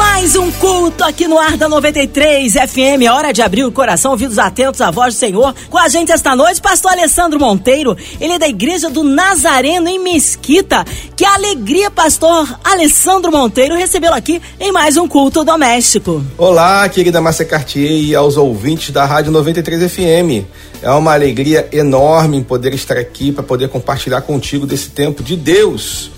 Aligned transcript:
Mais 0.00 0.34
um 0.34 0.50
culto 0.52 1.04
aqui 1.04 1.28
no 1.28 1.38
ar 1.38 1.58
da 1.58 1.68
93 1.68 2.54
FM. 2.54 3.02
É 3.04 3.12
hora 3.12 3.32
de 3.32 3.42
abrir 3.42 3.64
o 3.64 3.70
coração, 3.70 4.12
ouvidos 4.12 4.38
atentos 4.38 4.80
à 4.80 4.90
voz 4.90 5.12
do 5.12 5.18
Senhor. 5.18 5.54
Com 5.68 5.76
a 5.76 5.90
gente 5.90 6.10
esta 6.10 6.34
noite, 6.34 6.58
pastor 6.58 6.92
Alessandro 6.92 7.38
Monteiro. 7.38 7.94
Ele 8.18 8.32
é 8.32 8.38
da 8.38 8.48
igreja 8.48 8.88
do 8.88 9.04
Nazareno 9.04 9.90
em 9.90 9.98
Mesquita. 9.98 10.86
Que 11.14 11.22
alegria, 11.22 11.90
pastor 11.90 12.48
Alessandro 12.64 13.30
Monteiro, 13.30 13.76
recebê-lo 13.76 14.14
aqui 14.14 14.40
em 14.58 14.72
mais 14.72 14.96
um 14.96 15.06
culto 15.06 15.44
doméstico. 15.44 16.24
Olá, 16.38 16.88
querida 16.88 17.20
Márcia 17.20 17.44
Cartier 17.44 17.92
e 17.92 18.14
aos 18.14 18.38
ouvintes 18.38 18.92
da 18.92 19.04
Rádio 19.04 19.30
93 19.30 19.92
FM. 19.92 20.46
É 20.80 20.90
uma 20.92 21.12
alegria 21.12 21.68
enorme 21.70 22.42
poder 22.42 22.72
estar 22.72 22.96
aqui 22.96 23.32
para 23.32 23.42
poder 23.42 23.68
compartilhar 23.68 24.22
contigo 24.22 24.66
desse 24.66 24.88
tempo 24.88 25.22
de 25.22 25.36
Deus 25.36 26.10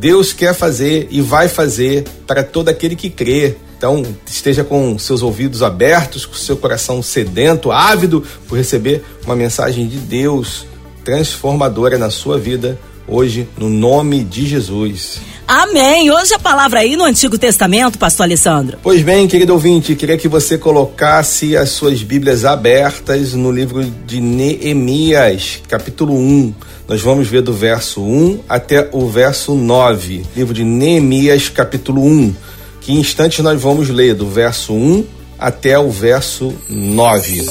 Deus 0.00 0.32
quer 0.32 0.54
fazer 0.54 1.08
e 1.10 1.20
vai 1.20 1.46
fazer 1.46 2.04
para 2.26 2.42
todo 2.42 2.70
aquele 2.70 2.96
que 2.96 3.10
crê. 3.10 3.54
Então, 3.76 4.02
esteja 4.26 4.64
com 4.64 4.98
seus 4.98 5.22
ouvidos 5.22 5.62
abertos, 5.62 6.24
com 6.24 6.34
seu 6.34 6.56
coração 6.56 7.02
sedento, 7.02 7.70
ávido 7.70 8.24
por 8.48 8.56
receber 8.56 9.04
uma 9.26 9.36
mensagem 9.36 9.86
de 9.86 9.98
Deus 9.98 10.66
transformadora 11.04 11.98
na 11.98 12.08
sua 12.08 12.38
vida 12.38 12.78
hoje, 13.06 13.46
no 13.58 13.68
nome 13.68 14.24
de 14.24 14.46
Jesus. 14.46 15.20
Amém. 15.52 16.12
Hoje 16.12 16.32
a 16.32 16.38
palavra 16.38 16.78
aí 16.78 16.94
no 16.94 17.02
Antigo 17.02 17.36
Testamento, 17.36 17.98
pastor 17.98 18.22
Alessandro. 18.22 18.78
Pois 18.84 19.02
bem, 19.02 19.26
querido 19.26 19.52
ouvinte, 19.52 19.96
queria 19.96 20.16
que 20.16 20.28
você 20.28 20.56
colocasse 20.56 21.56
as 21.56 21.70
suas 21.70 22.04
Bíblias 22.04 22.44
abertas 22.44 23.32
no 23.32 23.50
livro 23.50 23.82
de 23.82 24.20
Neemias, 24.20 25.60
capítulo 25.66 26.14
1. 26.14 26.54
Nós 26.86 27.00
vamos 27.00 27.26
ver 27.26 27.42
do 27.42 27.52
verso 27.52 28.00
1 28.00 28.44
até 28.48 28.90
o 28.92 29.08
verso 29.08 29.56
9. 29.56 30.24
Livro 30.36 30.54
de 30.54 30.62
Neemias, 30.62 31.48
capítulo 31.48 32.00
1. 32.04 32.32
Que 32.80 32.92
instantes 32.92 33.40
nós 33.40 33.60
vamos 33.60 33.88
ler 33.88 34.14
do 34.14 34.28
verso 34.28 34.72
1 34.72 35.04
até 35.36 35.76
o 35.76 35.90
verso 35.90 36.54
9. 36.68 37.44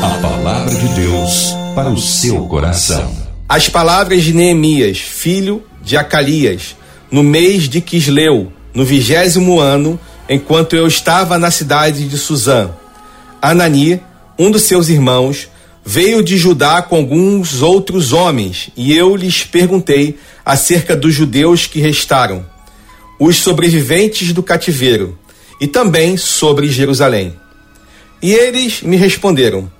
A 0.00 0.18
palavra 0.22 0.72
de 0.72 0.88
Deus 1.00 1.52
para 1.74 1.90
o 1.90 1.98
seu 1.98 2.46
coração. 2.46 3.12
As 3.48 3.68
palavras 3.68 4.22
de 4.22 4.32
Neemias, 4.32 4.98
filho 4.98 5.64
de 5.82 5.96
Acalias, 5.96 6.76
no 7.10 7.22
mês 7.22 7.68
de 7.68 7.80
Quisleu, 7.80 8.52
no 8.72 8.84
vigésimo 8.84 9.58
ano, 9.60 9.98
enquanto 10.28 10.76
eu 10.76 10.86
estava 10.86 11.38
na 11.38 11.50
cidade 11.50 12.08
de 12.08 12.16
Suzã. 12.16 12.70
Anani, 13.42 14.00
um 14.38 14.50
dos 14.50 14.62
seus 14.62 14.88
irmãos, 14.88 15.48
veio 15.84 16.22
de 16.22 16.36
Judá 16.36 16.82
com 16.82 16.96
alguns 16.96 17.62
outros 17.62 18.12
homens, 18.12 18.70
e 18.76 18.96
eu 18.96 19.16
lhes 19.16 19.44
perguntei 19.44 20.18
acerca 20.44 20.94
dos 20.94 21.14
judeus 21.14 21.66
que 21.66 21.80
restaram, 21.80 22.46
os 23.18 23.36
sobreviventes 23.36 24.32
do 24.32 24.42
cativeiro, 24.42 25.18
e 25.60 25.66
também 25.66 26.16
sobre 26.16 26.68
Jerusalém. 26.68 27.34
E 28.22 28.32
eles 28.32 28.82
me 28.82 28.96
responderam: 28.96 29.70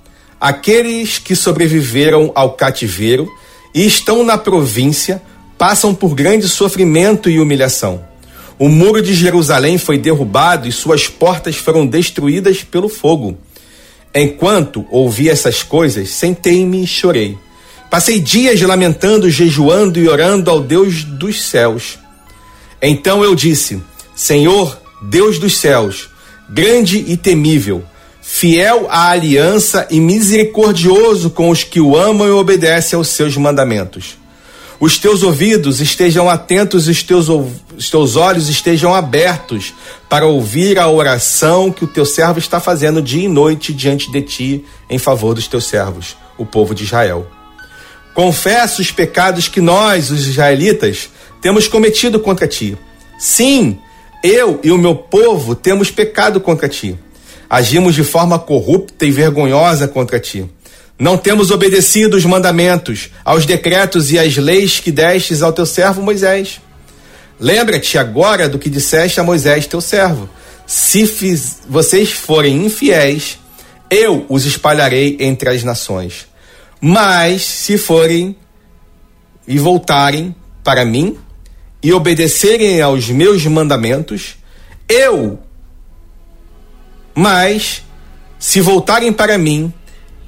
aqueles 0.40 1.18
que 1.18 1.36
sobreviveram 1.36 2.32
ao 2.34 2.52
cativeiro 2.52 3.28
e 3.74 3.86
estão 3.86 4.24
na 4.24 4.36
província 4.36 5.22
passam 5.60 5.94
por 5.94 6.14
grande 6.14 6.48
sofrimento 6.48 7.28
e 7.28 7.38
humilhação. 7.38 8.02
O 8.58 8.66
muro 8.66 9.02
de 9.02 9.12
Jerusalém 9.12 9.76
foi 9.76 9.98
derrubado 9.98 10.66
e 10.66 10.72
suas 10.72 11.06
portas 11.06 11.54
foram 11.56 11.86
destruídas 11.86 12.62
pelo 12.62 12.88
fogo. 12.88 13.36
Enquanto 14.14 14.86
ouvi 14.90 15.28
essas 15.28 15.62
coisas, 15.62 16.08
sentei-me 16.08 16.82
e 16.82 16.86
chorei. 16.86 17.36
Passei 17.90 18.18
dias 18.18 18.58
lamentando, 18.62 19.28
jejuando 19.28 20.00
e 20.00 20.08
orando 20.08 20.50
ao 20.50 20.62
Deus 20.62 21.04
dos 21.04 21.42
céus. 21.42 21.98
Então 22.80 23.22
eu 23.22 23.34
disse: 23.34 23.82
Senhor, 24.16 24.80
Deus 25.02 25.38
dos 25.38 25.58
céus, 25.58 26.08
grande 26.48 27.04
e 27.06 27.18
temível, 27.18 27.84
fiel 28.22 28.86
à 28.88 29.10
aliança 29.10 29.86
e 29.90 30.00
misericordioso 30.00 31.28
com 31.28 31.50
os 31.50 31.62
que 31.62 31.82
o 31.82 31.94
amam 31.94 32.26
e 32.26 32.30
obedecem 32.30 32.96
aos 32.96 33.08
seus 33.08 33.36
mandamentos. 33.36 34.19
Os 34.80 34.96
teus 34.96 35.22
ouvidos 35.22 35.78
estejam 35.78 36.26
atentos 36.26 36.88
os 36.88 37.02
teus, 37.02 37.28
os 37.28 37.90
teus 37.90 38.16
olhos 38.16 38.48
estejam 38.48 38.94
abertos 38.94 39.74
para 40.08 40.24
ouvir 40.24 40.78
a 40.78 40.88
oração 40.88 41.70
que 41.70 41.84
o 41.84 41.86
teu 41.86 42.06
servo 42.06 42.38
está 42.38 42.58
fazendo 42.58 43.02
dia 43.02 43.24
e 43.24 43.28
noite 43.28 43.74
diante 43.74 44.10
de 44.10 44.22
ti 44.22 44.64
em 44.88 44.98
favor 44.98 45.34
dos 45.34 45.46
teus 45.46 45.66
servos, 45.66 46.16
o 46.38 46.46
povo 46.46 46.74
de 46.74 46.84
Israel. 46.84 47.26
Confesso 48.14 48.80
os 48.80 48.90
pecados 48.90 49.48
que 49.48 49.60
nós, 49.60 50.10
os 50.10 50.26
israelitas, 50.26 51.10
temos 51.42 51.68
cometido 51.68 52.18
contra 52.18 52.48
ti. 52.48 52.74
Sim, 53.18 53.78
eu 54.24 54.60
e 54.64 54.72
o 54.72 54.78
meu 54.78 54.94
povo 54.94 55.54
temos 55.54 55.90
pecado 55.90 56.40
contra 56.40 56.70
ti. 56.70 56.98
Agimos 57.50 57.94
de 57.94 58.02
forma 58.02 58.38
corrupta 58.38 59.04
e 59.04 59.10
vergonhosa 59.10 59.86
contra 59.86 60.18
ti 60.18 60.48
não 61.00 61.16
temos 61.16 61.50
obedecido 61.50 62.14
os 62.14 62.26
mandamentos, 62.26 63.08
aos 63.24 63.46
decretos 63.46 64.12
e 64.12 64.18
às 64.18 64.36
leis 64.36 64.80
que 64.80 64.92
destes 64.92 65.40
ao 65.40 65.50
teu 65.50 65.64
servo 65.64 66.02
Moisés. 66.02 66.60
Lembra-te 67.40 67.96
agora 67.96 68.50
do 68.50 68.58
que 68.58 68.68
disseste 68.68 69.18
a 69.18 69.24
Moisés, 69.24 69.66
teu 69.66 69.80
servo. 69.80 70.28
Se 70.66 71.06
fiz, 71.06 71.60
vocês 71.66 72.12
forem 72.12 72.66
infiéis, 72.66 73.38
eu 73.90 74.26
os 74.28 74.44
espalharei 74.44 75.16
entre 75.20 75.48
as 75.48 75.64
nações. 75.64 76.28
Mas 76.78 77.46
se 77.46 77.78
forem 77.78 78.36
e 79.48 79.58
voltarem 79.58 80.36
para 80.62 80.84
mim 80.84 81.16
e 81.82 81.94
obedecerem 81.94 82.82
aos 82.82 83.08
meus 83.08 83.46
mandamentos, 83.46 84.36
eu, 84.86 85.38
mas 87.14 87.82
se 88.38 88.60
voltarem 88.60 89.14
para 89.14 89.38
mim 89.38 89.72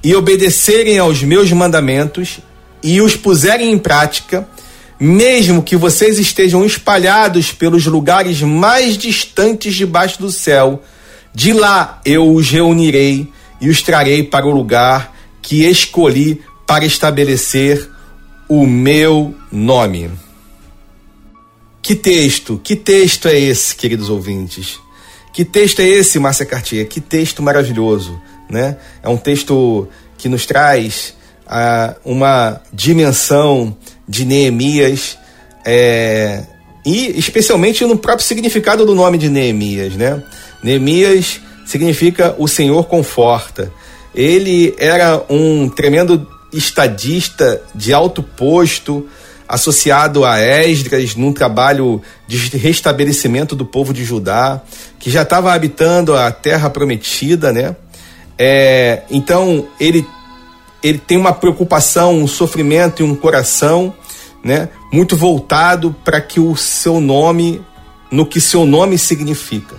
e 0.02 0.14
obedecerem 0.14 0.98
aos 0.98 1.22
meus 1.22 1.52
mandamentos 1.52 2.40
e 2.82 3.00
os 3.00 3.14
puserem 3.14 3.70
em 3.70 3.78
prática, 3.78 4.48
mesmo 4.98 5.62
que 5.62 5.76
vocês 5.76 6.18
estejam 6.18 6.64
espalhados 6.64 7.52
pelos 7.52 7.86
lugares 7.86 8.40
mais 8.42 8.98
distantes 8.98 9.74
debaixo 9.74 10.20
do 10.20 10.30
céu, 10.30 10.82
de 11.34 11.52
lá 11.52 12.00
eu 12.04 12.34
os 12.34 12.50
reunirei 12.50 13.28
e 13.60 13.68
os 13.68 13.80
trarei 13.80 14.22
para 14.22 14.46
o 14.46 14.50
lugar 14.50 15.14
que 15.40 15.64
escolhi 15.64 16.42
para 16.66 16.84
estabelecer 16.84 17.88
o 18.48 18.66
meu 18.66 19.34
nome. 19.50 20.10
Que 21.80 21.94
texto, 21.94 22.60
que 22.62 22.76
texto 22.76 23.28
é 23.28 23.38
esse, 23.38 23.74
queridos 23.74 24.08
ouvintes? 24.08 24.78
Que 25.32 25.44
texto 25.44 25.80
é 25.80 25.88
esse, 25.88 26.19
Márcia 26.19 26.46
Cartier? 26.46 26.86
Que 26.86 27.00
texto 27.00 27.42
maravilhoso 27.42 28.20
né? 28.52 28.76
É 29.02 29.08
um 29.08 29.16
texto 29.16 29.88
que 30.16 30.28
nos 30.28 30.46
traz 30.46 31.14
ah, 31.46 31.96
uma 32.04 32.60
dimensão 32.72 33.76
de 34.06 34.24
Neemias 34.24 35.18
é, 35.64 36.44
e 36.84 37.18
especialmente 37.18 37.84
no 37.84 37.96
próprio 37.96 38.26
significado 38.26 38.84
do 38.84 38.94
nome 38.94 39.18
de 39.18 39.28
Neemias, 39.28 39.94
né? 39.94 40.22
Neemias 40.62 41.40
significa 41.64 42.34
o 42.38 42.46
Senhor 42.46 42.84
conforta. 42.84 43.72
Ele 44.14 44.74
era 44.78 45.24
um 45.30 45.69
tremendo 45.69 46.28
estadista 46.52 47.62
de 47.74 47.92
alto 47.92 48.22
posto, 48.22 49.08
associado 49.48 50.24
a 50.24 50.40
Esdras 50.40 51.14
num 51.14 51.32
trabalho 51.32 52.00
de 52.26 52.56
restabelecimento 52.56 53.54
do 53.54 53.64
povo 53.64 53.92
de 53.92 54.04
Judá, 54.04 54.60
que 54.98 55.10
já 55.10 55.22
estava 55.22 55.52
habitando 55.52 56.16
a 56.16 56.30
terra 56.30 56.69
prometida, 56.70 57.52
né? 57.52 57.76
É, 58.38 59.03
então 59.10 59.67
ele 59.79 60.06
ele 60.82 60.99
tem 60.99 61.17
uma 61.17 61.32
preocupação, 61.32 62.14
um 62.14 62.26
sofrimento 62.26 63.02
e 63.02 63.05
um 63.05 63.14
coração, 63.14 63.94
né, 64.43 64.69
muito 64.93 65.17
voltado 65.17 65.94
para 66.05 66.20
que 66.20 66.40
o 66.40 66.56
seu 66.56 67.00
nome, 67.00 67.62
no 68.11 68.26
que 68.26 68.40
seu 68.40 68.67
nome 68.67 68.99
significa. 68.99 69.76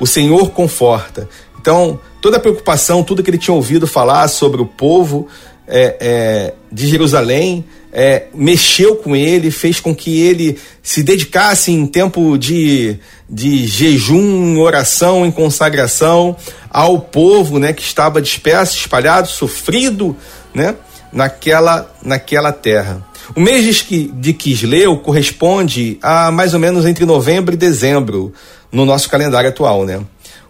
O 0.00 0.06
Senhor 0.06 0.50
conforta. 0.50 1.28
Então, 1.60 2.00
toda 2.20 2.38
a 2.38 2.40
preocupação, 2.40 3.04
tudo 3.04 3.22
que 3.22 3.28
ele 3.30 3.38
tinha 3.38 3.54
ouvido 3.54 3.86
falar 3.86 4.26
sobre 4.28 4.60
o 4.62 4.66
povo 4.66 5.28
é, 5.68 5.96
é, 6.00 6.54
de 6.72 6.88
Jerusalém, 6.88 7.64
é, 7.92 8.24
mexeu 8.34 8.96
com 8.96 9.14
ele, 9.14 9.50
fez 9.50 9.78
com 9.78 9.94
que 9.94 10.20
ele 10.20 10.58
se 10.82 11.02
dedicasse 11.02 11.70
em 11.70 11.86
tempo 11.86 12.38
de, 12.38 12.96
de 13.28 13.66
jejum, 13.66 14.58
oração, 14.58 15.26
em 15.26 15.30
consagração 15.30 16.34
ao 16.70 16.98
povo, 16.98 17.58
né, 17.58 17.72
que 17.72 17.82
estava 17.82 18.22
disperso, 18.22 18.78
espalhado, 18.78 19.28
sofrido, 19.28 20.16
né, 20.54 20.74
naquela, 21.12 21.94
naquela 22.02 22.50
terra. 22.50 23.06
O 23.36 23.40
mês 23.40 23.64
de, 23.64 24.08
de 24.08 24.32
Quisleu 24.32 24.96
corresponde 24.96 25.98
a 26.02 26.30
mais 26.30 26.54
ou 26.54 26.60
menos 26.60 26.86
entre 26.86 27.04
novembro 27.04 27.54
e 27.54 27.58
dezembro 27.58 28.32
no 28.70 28.86
nosso 28.86 29.08
calendário 29.08 29.50
atual, 29.50 29.84
né? 29.84 30.00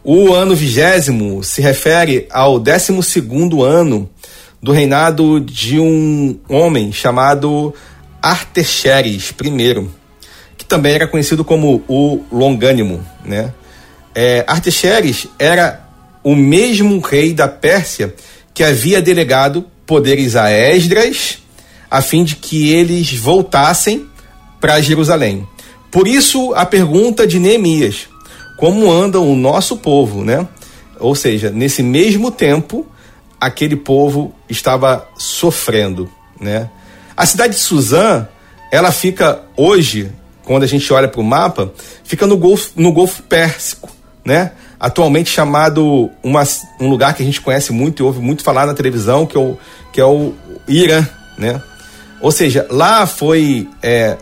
O 0.04 0.32
ano 0.32 0.54
vigésimo 0.54 1.44
se 1.44 1.60
refere 1.60 2.26
ao 2.30 2.58
décimo 2.58 3.02
segundo 3.02 3.62
ano 3.62 4.10
do 4.62 4.70
reinado 4.70 5.40
de 5.40 5.80
um 5.80 6.38
homem 6.48 6.92
chamado 6.92 7.74
Artaxerxes 8.22 9.34
I, 9.42 9.88
que 10.56 10.64
também 10.64 10.92
era 10.92 11.08
conhecido 11.08 11.44
como 11.44 11.82
o 11.88 12.22
Longânimo, 12.30 13.04
né? 13.24 13.52
É, 14.14 14.44
Artaxerxes 14.46 15.26
era 15.38 15.88
o 16.22 16.36
mesmo 16.36 17.00
rei 17.00 17.34
da 17.34 17.48
Pérsia 17.48 18.14
que 18.54 18.62
havia 18.62 19.02
delegado 19.02 19.66
poderes 19.84 20.36
a 20.36 20.50
Esdras 20.50 21.38
a 21.90 22.00
fim 22.00 22.22
de 22.22 22.36
que 22.36 22.72
eles 22.72 23.12
voltassem 23.12 24.06
para 24.60 24.80
Jerusalém. 24.80 25.46
Por 25.90 26.06
isso 26.06 26.54
a 26.54 26.64
pergunta 26.64 27.26
de 27.26 27.38
Neemias: 27.38 28.08
como 28.56 28.90
anda 28.90 29.18
o 29.18 29.34
nosso 29.34 29.76
povo, 29.76 30.24
né? 30.24 30.46
Ou 31.00 31.16
seja, 31.16 31.50
nesse 31.50 31.82
mesmo 31.82 32.30
tempo, 32.30 32.86
aquele 33.42 33.74
povo 33.74 34.32
estava 34.48 35.08
sofrendo, 35.18 36.08
né? 36.40 36.70
A 37.16 37.26
cidade 37.26 37.54
de 37.54 37.58
Suzã, 37.58 38.28
ela 38.70 38.92
fica 38.92 39.42
hoje, 39.56 40.12
quando 40.44 40.62
a 40.62 40.66
gente 40.66 40.92
olha 40.92 41.08
para 41.08 41.20
o 41.20 41.24
mapa, 41.24 41.72
fica 42.04 42.24
no 42.24 42.36
Golfo, 42.36 42.70
no 42.76 42.92
Golfo 42.92 43.20
Pérsico, 43.24 43.90
né? 44.24 44.52
Atualmente 44.78 45.28
chamado 45.28 46.08
uma, 46.22 46.44
um 46.80 46.88
lugar 46.88 47.14
que 47.14 47.22
a 47.24 47.26
gente 47.26 47.40
conhece 47.40 47.72
muito 47.72 48.00
e 48.00 48.06
ouve 48.06 48.20
muito 48.20 48.44
falar 48.44 48.64
na 48.64 48.74
televisão, 48.74 49.26
que 49.26 49.36
é 49.36 49.40
o, 49.40 49.58
que 49.92 50.00
é 50.00 50.06
o 50.06 50.34
Irã, 50.68 51.04
né? 51.36 51.60
Ou 52.20 52.30
seja, 52.30 52.64
lá 52.70 53.08
foi 53.08 53.68
é, 53.82 54.18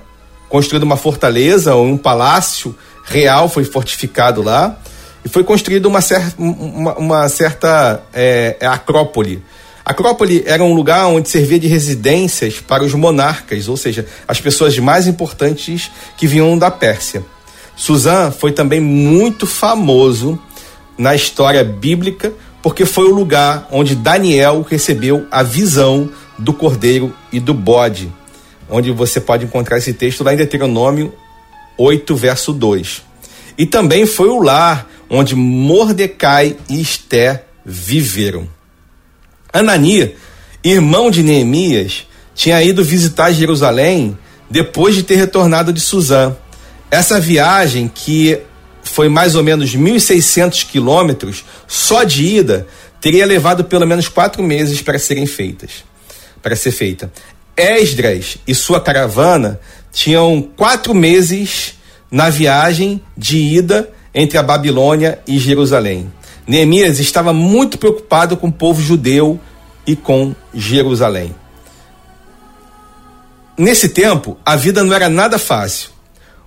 construída 0.49 0.87
uma 0.87 0.97
fortaleza, 0.97 1.77
um 1.77 1.99
palácio 1.99 2.75
real 3.05 3.51
foi 3.51 3.65
fortificado 3.65 4.41
lá 4.41 4.79
e 5.25 5.29
foi 5.29 5.45
construída 5.45 5.89
uma, 5.89 6.01
cer 6.01 6.23
uma, 6.39 6.95
uma 6.95 7.29
certa 7.29 8.03
é, 8.13 8.57
é, 8.61 8.67
acrópole. 8.67 9.43
Acrópole 9.85 10.43
era 10.47 10.63
um 10.63 10.73
lugar 10.73 11.07
onde 11.07 11.29
servia 11.29 11.59
de 11.59 11.67
residências 11.67 12.61
para 12.61 12.85
os 12.85 12.95
monarcas, 12.95 13.69
ou 13.69 13.77
seja, 13.77 14.07
as 14.29 14.41
pessoas 14.41 14.79
mais 14.79 15.07
importantes 15.07 15.91
que 16.17 16.27
vinham 16.27 16.57
da 16.57 16.71
Pérsia. 16.71 17.25
Suzã 17.75 18.31
foi 18.31 18.53
também 18.53 18.81
muito 18.81 19.47
famoso 19.47 20.39
na 20.99 21.15
história 21.15 21.65
bíblica 21.65 22.33
porque 22.63 22.85
foi 22.85 23.05
o 23.05 23.15
lugar 23.15 23.67
onde 23.71 23.95
Daniel 23.95 24.65
recebeu 24.69 25.27
a 25.31 25.43
visão 25.43 26.11
do 26.39 26.53
cordeiro 26.53 27.15
e 27.33 27.41
do 27.41 27.55
bode, 27.55 28.13
onde 28.69 28.91
você 28.91 29.21
pode 29.21 29.45
encontrar 29.45 29.79
esse 29.79 29.93
texto 29.93 30.23
lá 30.23 30.33
em 30.33 30.37
Deuteronômio 30.37 31.13
8, 31.79 32.15
verso 32.15 32.53
2. 32.53 33.03
E 33.57 33.65
também 33.65 34.05
foi 34.07 34.29
o 34.29 34.43
lar 34.43 34.87
onde 35.11 35.35
Mordecai 35.35 36.57
e 36.69 36.81
Esté 36.81 37.45
viveram. 37.67 38.49
Anania, 39.53 40.15
irmão 40.63 41.11
de 41.11 41.23
Neemias, 41.23 42.07
tinha 42.35 42.63
ido 42.63 42.85
visitar 42.85 43.33
Jerusalém 43.33 44.17
depois 44.49 44.95
de 44.95 45.03
ter 45.03 45.17
retornado 45.17 45.73
de 45.73 45.81
Suzã. 45.81 46.37
Essa 46.91 47.21
viagem, 47.21 47.91
que 47.93 48.41
foi 48.83 49.09
mais 49.09 49.35
ou 49.35 49.43
menos 49.43 49.75
1.600 49.75 50.67
quilômetros, 50.67 51.45
só 51.67 52.05
de 52.05 52.25
ida, 52.25 52.67
teria 53.01 53.27
levado 53.27 53.65
pelo 53.65 53.87
menos 53.87 54.09
quatro 54.09 54.43
meses 54.43 54.81
para 54.81 54.99
serem 54.99 55.27
feitas, 55.27 55.85
para 56.43 56.55
ser 56.55 56.71
feita. 56.71 57.13
Esdras 57.57 58.39
e 58.47 58.55
sua 58.55 58.81
caravana 58.81 59.61
tinham 59.93 60.41
quatro 60.57 60.95
meses 60.95 61.75
na 62.11 62.31
viagem 62.31 63.03
de 63.17 63.37
ida 63.39 63.91
entre 64.15 64.39
a 64.39 64.43
Babilônia 64.43 65.19
e 65.27 65.39
Jerusalém. 65.39 66.13
Neemias 66.47 66.99
estava 66.99 67.33
muito 67.33 67.79
preocupado 67.79 68.37
com 68.37 68.49
o 68.49 68.53
povo 68.53 68.83
judeu 68.83 69.39
e 69.87 69.95
com 69.95 70.35
Jerusalém. 70.53 71.35
Nesse 73.57 73.91
tempo, 73.91 74.39
a 74.45 74.57
vida 74.57 74.83
não 74.83 74.95
era 74.95 75.09
nada 75.09 75.39
fácil. 75.39 75.91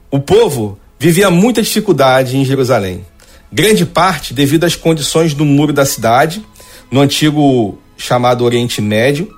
O 0.09 0.19
povo 0.19 0.79
vivia 0.99 1.29
muita 1.29 1.61
dificuldade 1.61 2.37
em 2.37 2.43
Jerusalém. 2.43 3.05
Grande 3.51 3.85
parte 3.85 4.33
devido 4.33 4.63
às 4.63 4.75
condições 4.75 5.33
do 5.33 5.45
muro 5.45 5.71
da 5.71 5.85
cidade, 5.85 6.43
no 6.89 7.01
antigo 7.01 7.77
chamado 7.95 8.43
Oriente 8.43 8.81
Médio. 8.81 9.31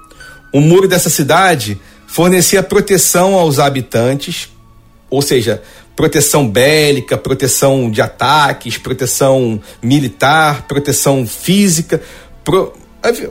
O 0.54 0.62
muro 0.62 0.88
dessa 0.88 1.10
cidade 1.10 1.80
fornecia 2.07 2.63
proteção 2.63 3.36
aos 3.36 3.60
habitantes, 3.60 4.50
ou 5.10 5.22
seja, 5.22 5.62
proteção 5.95 6.47
bélica, 6.47 7.18
proteção 7.18 7.89
de 7.89 8.01
ataques, 8.01 8.77
proteção 8.77 9.62
militar, 9.81 10.68
proteção 10.68 11.25
física, 11.25 12.01
pro, 12.44 12.74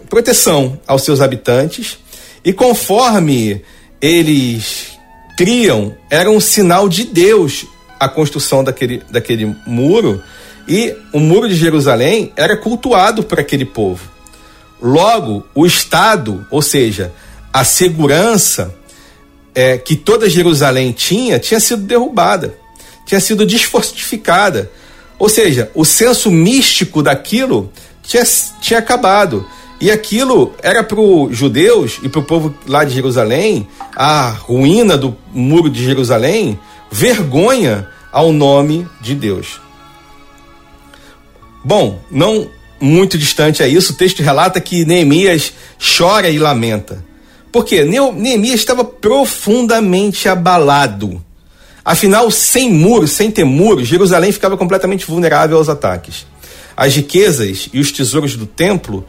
proteção 0.08 0.78
aos 0.86 1.02
seus 1.02 1.20
habitantes. 1.20 1.98
E 2.44 2.52
conforme 2.52 3.62
eles 4.00 4.98
criam, 5.36 5.94
era 6.10 6.30
um 6.30 6.40
sinal 6.40 6.88
de 6.88 7.04
Deus 7.04 7.66
a 7.98 8.08
construção 8.08 8.64
daquele, 8.64 9.02
daquele 9.10 9.54
muro. 9.66 10.22
E 10.66 10.96
o 11.12 11.20
muro 11.20 11.48
de 11.48 11.54
Jerusalém 11.54 12.32
era 12.36 12.56
cultuado 12.56 13.22
por 13.22 13.38
aquele 13.38 13.64
povo. 13.64 14.10
Logo, 14.80 15.46
o 15.54 15.66
Estado, 15.66 16.46
ou 16.50 16.60
seja, 16.60 17.12
a 17.52 17.64
segurança 17.64 18.74
é, 19.54 19.78
que 19.78 19.94
toda 19.96 20.28
Jerusalém 20.28 20.92
tinha, 20.92 21.38
tinha 21.38 21.60
sido 21.60 21.82
derrubada, 21.82 22.58
tinha 23.06 23.20
sido 23.20 23.46
desfortificada. 23.46 24.70
Ou 25.18 25.28
seja, 25.28 25.70
o 25.74 25.84
senso 25.84 26.30
místico 26.30 27.02
daquilo 27.02 27.70
tinha, 28.02 28.22
tinha 28.60 28.78
acabado. 28.78 29.46
E 29.80 29.90
aquilo 29.90 30.54
era 30.62 30.82
para 30.82 31.00
os 31.00 31.36
judeus 31.36 31.98
e 32.02 32.08
para 32.08 32.20
o 32.20 32.24
povo 32.24 32.54
lá 32.66 32.84
de 32.84 32.94
Jerusalém, 32.94 33.68
a 33.94 34.30
ruína 34.30 34.96
do 34.96 35.16
muro 35.32 35.68
de 35.68 35.84
Jerusalém, 35.84 36.58
vergonha 36.90 37.88
ao 38.10 38.32
nome 38.32 38.88
de 39.00 39.14
Deus. 39.14 39.60
Bom, 41.64 42.00
não 42.10 42.48
muito 42.80 43.16
distante 43.16 43.62
a 43.62 43.68
isso, 43.68 43.92
o 43.92 43.96
texto 43.96 44.22
relata 44.22 44.60
que 44.60 44.84
Neemias 44.84 45.52
chora 45.96 46.28
e 46.28 46.38
lamenta. 46.38 47.04
Porque 47.54 47.84
Neemias 47.84 48.58
estava 48.58 48.82
profundamente 48.82 50.28
abalado. 50.28 51.24
Afinal, 51.84 52.28
sem 52.28 52.68
muros, 52.68 53.12
sem 53.12 53.30
ter 53.30 53.44
muros, 53.44 53.86
Jerusalém 53.86 54.32
ficava 54.32 54.56
completamente 54.56 55.06
vulnerável 55.06 55.56
aos 55.56 55.68
ataques. 55.68 56.26
As 56.76 56.96
riquezas 56.96 57.68
e 57.72 57.78
os 57.78 57.92
tesouros 57.92 58.34
do 58.34 58.44
templo, 58.44 59.06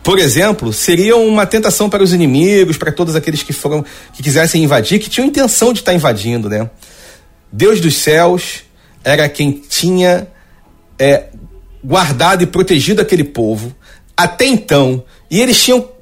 por 0.00 0.20
exemplo, 0.20 0.72
seriam 0.72 1.26
uma 1.26 1.44
tentação 1.44 1.90
para 1.90 2.00
os 2.00 2.12
inimigos, 2.12 2.76
para 2.76 2.92
todos 2.92 3.16
aqueles 3.16 3.42
que 3.42 3.52
foram 3.52 3.84
que 4.12 4.22
quisessem 4.22 4.62
invadir, 4.62 5.00
que 5.00 5.10
tinham 5.10 5.26
intenção 5.26 5.72
de 5.72 5.80
estar 5.80 5.92
invadindo, 5.92 6.48
né? 6.48 6.70
Deus 7.50 7.80
dos 7.80 7.96
céus 7.96 8.60
era 9.02 9.28
quem 9.28 9.50
tinha 9.50 10.28
é, 11.00 11.24
guardado 11.82 12.44
e 12.44 12.46
protegido 12.46 13.02
aquele 13.02 13.24
povo 13.24 13.74
até 14.16 14.46
então, 14.46 15.02
e 15.28 15.40
eles 15.40 15.60
tinham 15.60 15.97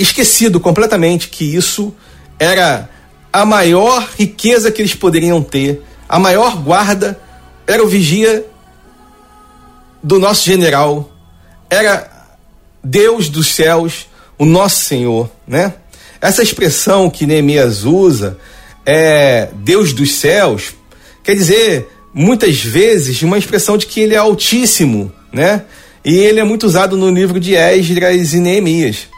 esquecido 0.00 0.58
completamente 0.58 1.28
que 1.28 1.54
isso 1.54 1.94
era 2.38 2.88
a 3.32 3.44
maior 3.44 4.08
riqueza 4.18 4.70
que 4.72 4.80
eles 4.80 4.94
poderiam 4.94 5.42
ter, 5.42 5.82
a 6.08 6.18
maior 6.18 6.56
guarda 6.56 7.20
era 7.66 7.84
o 7.84 7.86
vigia 7.86 8.44
do 10.02 10.18
nosso 10.18 10.44
general, 10.44 11.12
era 11.68 12.10
Deus 12.82 13.28
dos 13.28 13.48
céus, 13.48 14.06
o 14.38 14.44
nosso 14.44 14.84
Senhor, 14.84 15.30
né? 15.46 15.74
Essa 16.20 16.42
expressão 16.42 17.10
que 17.10 17.26
Neemias 17.26 17.84
usa, 17.84 18.38
é 18.84 19.50
Deus 19.54 19.92
dos 19.92 20.14
céus, 20.14 20.74
quer 21.22 21.34
dizer, 21.34 21.88
muitas 22.12 22.60
vezes, 22.60 23.22
uma 23.22 23.38
expressão 23.38 23.76
de 23.76 23.86
que 23.86 24.00
ele 24.00 24.14
é 24.14 24.18
altíssimo, 24.18 25.12
né? 25.32 25.64
E 26.02 26.16
ele 26.16 26.40
é 26.40 26.44
muito 26.44 26.66
usado 26.66 26.96
no 26.96 27.10
livro 27.10 27.38
de 27.38 27.54
Esdras 27.54 28.32
e 28.32 28.40
Neemias. 28.40 29.08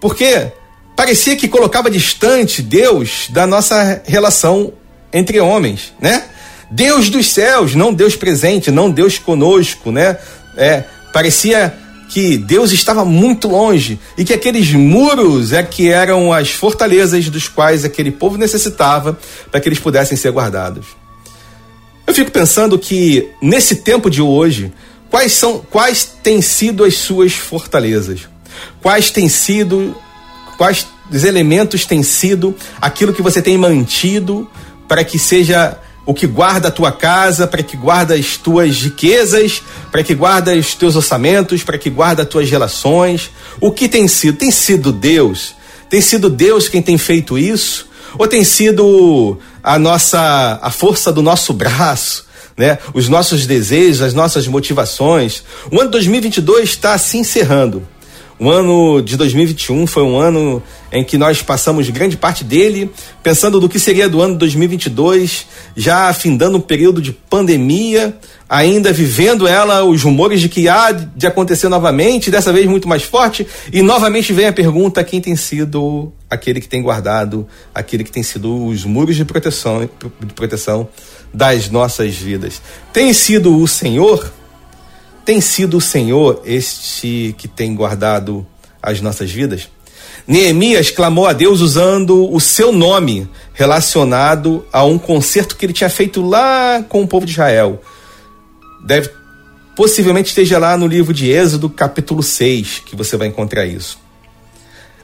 Porque 0.00 0.52
parecia 0.94 1.36
que 1.36 1.48
colocava 1.48 1.90
distante 1.90 2.62
Deus 2.62 3.28
da 3.30 3.46
nossa 3.46 4.02
relação 4.06 4.72
entre 5.12 5.40
homens, 5.40 5.92
né? 6.00 6.24
Deus 6.70 7.08
dos 7.08 7.28
céus, 7.28 7.74
não 7.74 7.94
Deus 7.94 8.16
presente, 8.16 8.70
não 8.70 8.90
Deus 8.90 9.18
conosco, 9.18 9.92
né? 9.92 10.18
É, 10.56 10.84
parecia 11.12 11.72
que 12.08 12.36
Deus 12.38 12.72
estava 12.72 13.04
muito 13.04 13.48
longe 13.48 13.98
e 14.16 14.24
que 14.24 14.32
aqueles 14.32 14.72
muros 14.72 15.52
é 15.52 15.62
que 15.62 15.90
eram 15.90 16.32
as 16.32 16.50
fortalezas 16.50 17.28
dos 17.28 17.48
quais 17.48 17.84
aquele 17.84 18.10
povo 18.10 18.36
necessitava 18.36 19.18
para 19.50 19.60
que 19.60 19.68
eles 19.68 19.78
pudessem 19.78 20.16
ser 20.16 20.30
guardados. 20.30 20.86
Eu 22.06 22.14
fico 22.14 22.30
pensando 22.30 22.78
que 22.78 23.28
nesse 23.42 23.76
tempo 23.76 24.08
de 24.08 24.22
hoje, 24.22 24.72
quais 25.10 25.32
são 25.32 25.58
quais 25.58 26.04
têm 26.22 26.40
sido 26.40 26.84
as 26.84 26.94
suas 26.96 27.32
fortalezas? 27.34 28.28
Quais 28.82 29.10
têm 29.10 29.28
sido, 29.28 29.96
quais 30.56 30.86
elementos 31.12 31.84
têm 31.84 32.02
sido 32.02 32.54
aquilo 32.80 33.12
que 33.12 33.22
você 33.22 33.40
tem 33.40 33.56
mantido 33.56 34.48
para 34.88 35.04
que 35.04 35.18
seja 35.18 35.78
o 36.06 36.14
que 36.14 36.26
guarda 36.26 36.68
a 36.68 36.70
tua 36.70 36.92
casa, 36.92 37.48
para 37.48 37.64
que 37.64 37.76
guarda 37.76 38.14
as 38.14 38.36
tuas 38.36 38.80
riquezas, 38.80 39.60
para 39.90 40.04
que 40.04 40.14
guarda 40.14 40.54
os 40.54 40.74
teus 40.74 40.94
orçamentos, 40.94 41.64
para 41.64 41.76
que 41.76 41.90
guarda 41.90 42.22
as 42.22 42.28
tuas 42.28 42.48
relações. 42.48 43.30
O 43.60 43.72
que 43.72 43.88
tem 43.88 44.06
sido? 44.06 44.38
Tem 44.38 44.52
sido 44.52 44.92
Deus? 44.92 45.54
Tem 45.90 46.00
sido 46.00 46.30
Deus 46.30 46.68
quem 46.68 46.80
tem 46.80 46.96
feito 46.96 47.36
isso? 47.36 47.88
Ou 48.16 48.28
tem 48.28 48.44
sido 48.44 49.38
a 49.62 49.78
nossa 49.80 50.60
a 50.62 50.70
força 50.70 51.12
do 51.12 51.20
nosso 51.20 51.52
braço, 51.52 52.24
né? 52.56 52.78
Os 52.94 53.08
nossos 53.08 53.44
desejos, 53.44 54.00
as 54.00 54.14
nossas 54.14 54.46
motivações. 54.46 55.42
O 55.72 55.80
ano 55.80 55.90
2022 55.90 56.70
está 56.70 56.96
se 56.98 57.18
encerrando. 57.18 57.86
O 58.38 58.50
ano 58.50 59.00
de 59.00 59.16
2021 59.16 59.86
foi 59.86 60.02
um 60.02 60.18
ano 60.18 60.62
em 60.92 61.02
que 61.02 61.16
nós 61.16 61.40
passamos 61.40 61.88
grande 61.88 62.18
parte 62.18 62.44
dele 62.44 62.90
pensando 63.22 63.58
do 63.58 63.66
que 63.66 63.78
seria 63.78 64.10
do 64.10 64.20
ano 64.20 64.36
2022, 64.36 65.46
já 65.74 66.08
afindando 66.08 66.58
um 66.58 66.60
período 66.60 67.00
de 67.00 67.12
pandemia, 67.12 68.14
ainda 68.46 68.92
vivendo 68.92 69.46
ela 69.46 69.84
os 69.84 70.02
rumores 70.02 70.40
de 70.40 70.50
que 70.50 70.68
há 70.68 70.92
de 70.92 71.26
acontecer 71.26 71.70
novamente, 71.70 72.30
dessa 72.30 72.52
vez 72.52 72.66
muito 72.66 72.86
mais 72.86 73.02
forte, 73.02 73.46
e 73.72 73.80
novamente 73.80 74.34
vem 74.34 74.46
a 74.46 74.52
pergunta: 74.52 75.02
quem 75.02 75.20
tem 75.20 75.34
sido 75.34 76.12
aquele 76.28 76.60
que 76.60 76.68
tem 76.68 76.82
guardado, 76.82 77.48
aquele 77.74 78.04
que 78.04 78.12
tem 78.12 78.22
sido 78.22 78.66
os 78.66 78.84
muros 78.84 79.16
de 79.16 79.24
proteção, 79.24 79.88
de 80.20 80.34
proteção 80.34 80.86
das 81.32 81.70
nossas 81.70 82.14
vidas? 82.14 82.60
Tem 82.92 83.14
sido 83.14 83.56
o 83.56 83.66
Senhor? 83.66 84.30
Tem 85.26 85.40
sido 85.40 85.78
o 85.78 85.80
Senhor 85.80 86.40
este 86.44 87.34
que 87.36 87.48
tem 87.48 87.74
guardado 87.74 88.46
as 88.80 89.00
nossas 89.00 89.28
vidas? 89.28 89.68
Neemias 90.24 90.92
clamou 90.92 91.26
a 91.26 91.32
Deus 91.32 91.60
usando 91.60 92.32
o 92.32 92.38
seu 92.38 92.70
nome 92.70 93.28
relacionado 93.52 94.64
a 94.72 94.84
um 94.84 94.96
concerto 94.96 95.56
que 95.56 95.66
ele 95.66 95.72
tinha 95.72 95.90
feito 95.90 96.22
lá 96.22 96.80
com 96.88 97.02
o 97.02 97.08
povo 97.08 97.26
de 97.26 97.32
Israel. 97.32 97.82
Deve 98.84 99.10
possivelmente 99.74 100.28
esteja 100.28 100.58
lá 100.58 100.76
no 100.76 100.86
livro 100.86 101.12
de 101.12 101.28
Êxodo, 101.28 101.68
capítulo 101.68 102.22
6, 102.22 102.82
que 102.86 102.94
você 102.94 103.16
vai 103.16 103.26
encontrar 103.26 103.66
isso. 103.66 103.98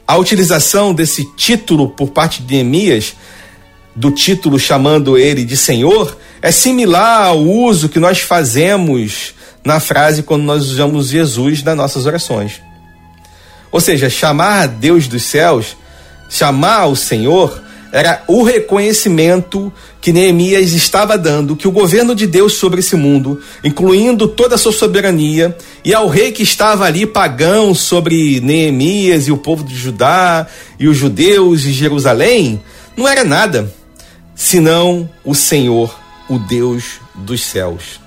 A 0.06 0.16
utilização 0.16 0.94
desse 0.94 1.24
título 1.34 1.90
por 1.90 2.10
parte 2.10 2.44
de 2.44 2.54
Neemias, 2.54 3.14
do 3.94 4.12
título 4.12 4.56
chamando 4.56 5.18
ele 5.18 5.44
de 5.44 5.56
Senhor, 5.56 6.16
é 6.40 6.52
similar 6.52 7.26
ao 7.26 7.40
uso 7.40 7.88
que 7.88 7.98
nós 7.98 8.20
fazemos 8.20 9.34
na 9.64 9.80
frase 9.80 10.22
quando 10.22 10.42
nós 10.42 10.68
usamos 10.68 11.08
Jesus 11.08 11.62
nas 11.62 11.76
nossas 11.76 12.06
orações. 12.06 12.60
Ou 13.70 13.80
seja, 13.80 14.10
chamar 14.10 14.62
a 14.62 14.66
Deus 14.66 15.06
dos 15.06 15.22
céus, 15.22 15.76
chamar 16.28 16.86
o 16.86 16.96
Senhor, 16.96 17.62
era 17.90 18.22
o 18.26 18.42
reconhecimento 18.42 19.72
que 20.00 20.12
Neemias 20.12 20.72
estava 20.72 21.16
dando 21.16 21.54
que 21.54 21.68
o 21.68 21.72
governo 21.72 22.14
de 22.14 22.26
Deus 22.26 22.54
sobre 22.54 22.80
esse 22.80 22.96
mundo, 22.96 23.40
incluindo 23.62 24.26
toda 24.26 24.54
a 24.56 24.58
sua 24.58 24.72
soberania, 24.72 25.56
e 25.84 25.94
ao 25.94 26.08
rei 26.08 26.32
que 26.32 26.42
estava 26.42 26.84
ali 26.84 27.06
pagão 27.06 27.74
sobre 27.74 28.40
Neemias 28.40 29.28
e 29.28 29.32
o 29.32 29.36
povo 29.36 29.62
de 29.62 29.74
Judá 29.74 30.46
e 30.78 30.88
os 30.88 30.96
judeus 30.96 31.62
de 31.62 31.72
Jerusalém, 31.72 32.60
não 32.96 33.06
era 33.06 33.24
nada 33.24 33.72
senão 34.34 35.08
o 35.24 35.34
Senhor, 35.34 35.94
o 36.28 36.38
Deus 36.38 37.00
dos 37.14 37.42
céus 37.44 38.01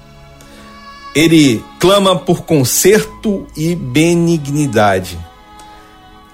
ele 1.16 1.64
clama 1.80 2.18
por 2.18 2.42
conserto 2.42 3.48
e 3.56 3.74
benignidade. 3.74 5.18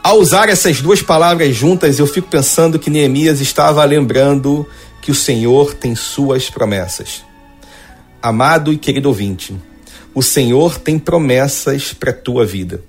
Ao 0.03 0.17
usar 0.17 0.49
essas 0.49 0.81
duas 0.81 1.03
palavras 1.03 1.55
juntas, 1.55 1.99
eu 1.99 2.07
fico 2.07 2.27
pensando 2.27 2.79
que 2.79 2.89
Neemias 2.89 3.39
estava 3.39 3.85
lembrando 3.85 4.67
que 4.99 5.11
o 5.11 5.15
Senhor 5.15 5.75
tem 5.75 5.95
suas 5.95 6.49
promessas. 6.49 7.23
Amado 8.19 8.73
e 8.73 8.77
querido 8.77 9.09
ouvinte, 9.09 9.55
o 10.15 10.23
Senhor 10.23 10.79
tem 10.79 10.97
promessas 10.97 11.93
para 11.93 12.09
a 12.09 12.13
tua 12.13 12.43
vida. 12.43 12.83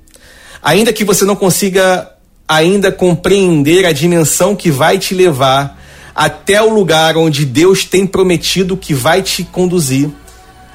Ainda 0.63 0.93
que 0.93 1.05
você 1.05 1.27
não 1.27 1.37
consiga 1.37 2.11
ainda 2.49 2.91
compreender 2.91 3.85
a 3.85 3.93
dimensão 3.93 4.57
que 4.57 4.71
vai 4.71 4.99
te 4.99 5.15
levar 5.15 5.79
até 6.15 6.63
o 6.63 6.73
lugar 6.73 7.17
onde 7.17 7.45
Deus 7.45 7.85
tem 7.85 8.07
prometido 8.07 8.77
que 8.77 8.95
vai 8.95 9.23
te 9.23 9.45
conduzir, 9.45 10.11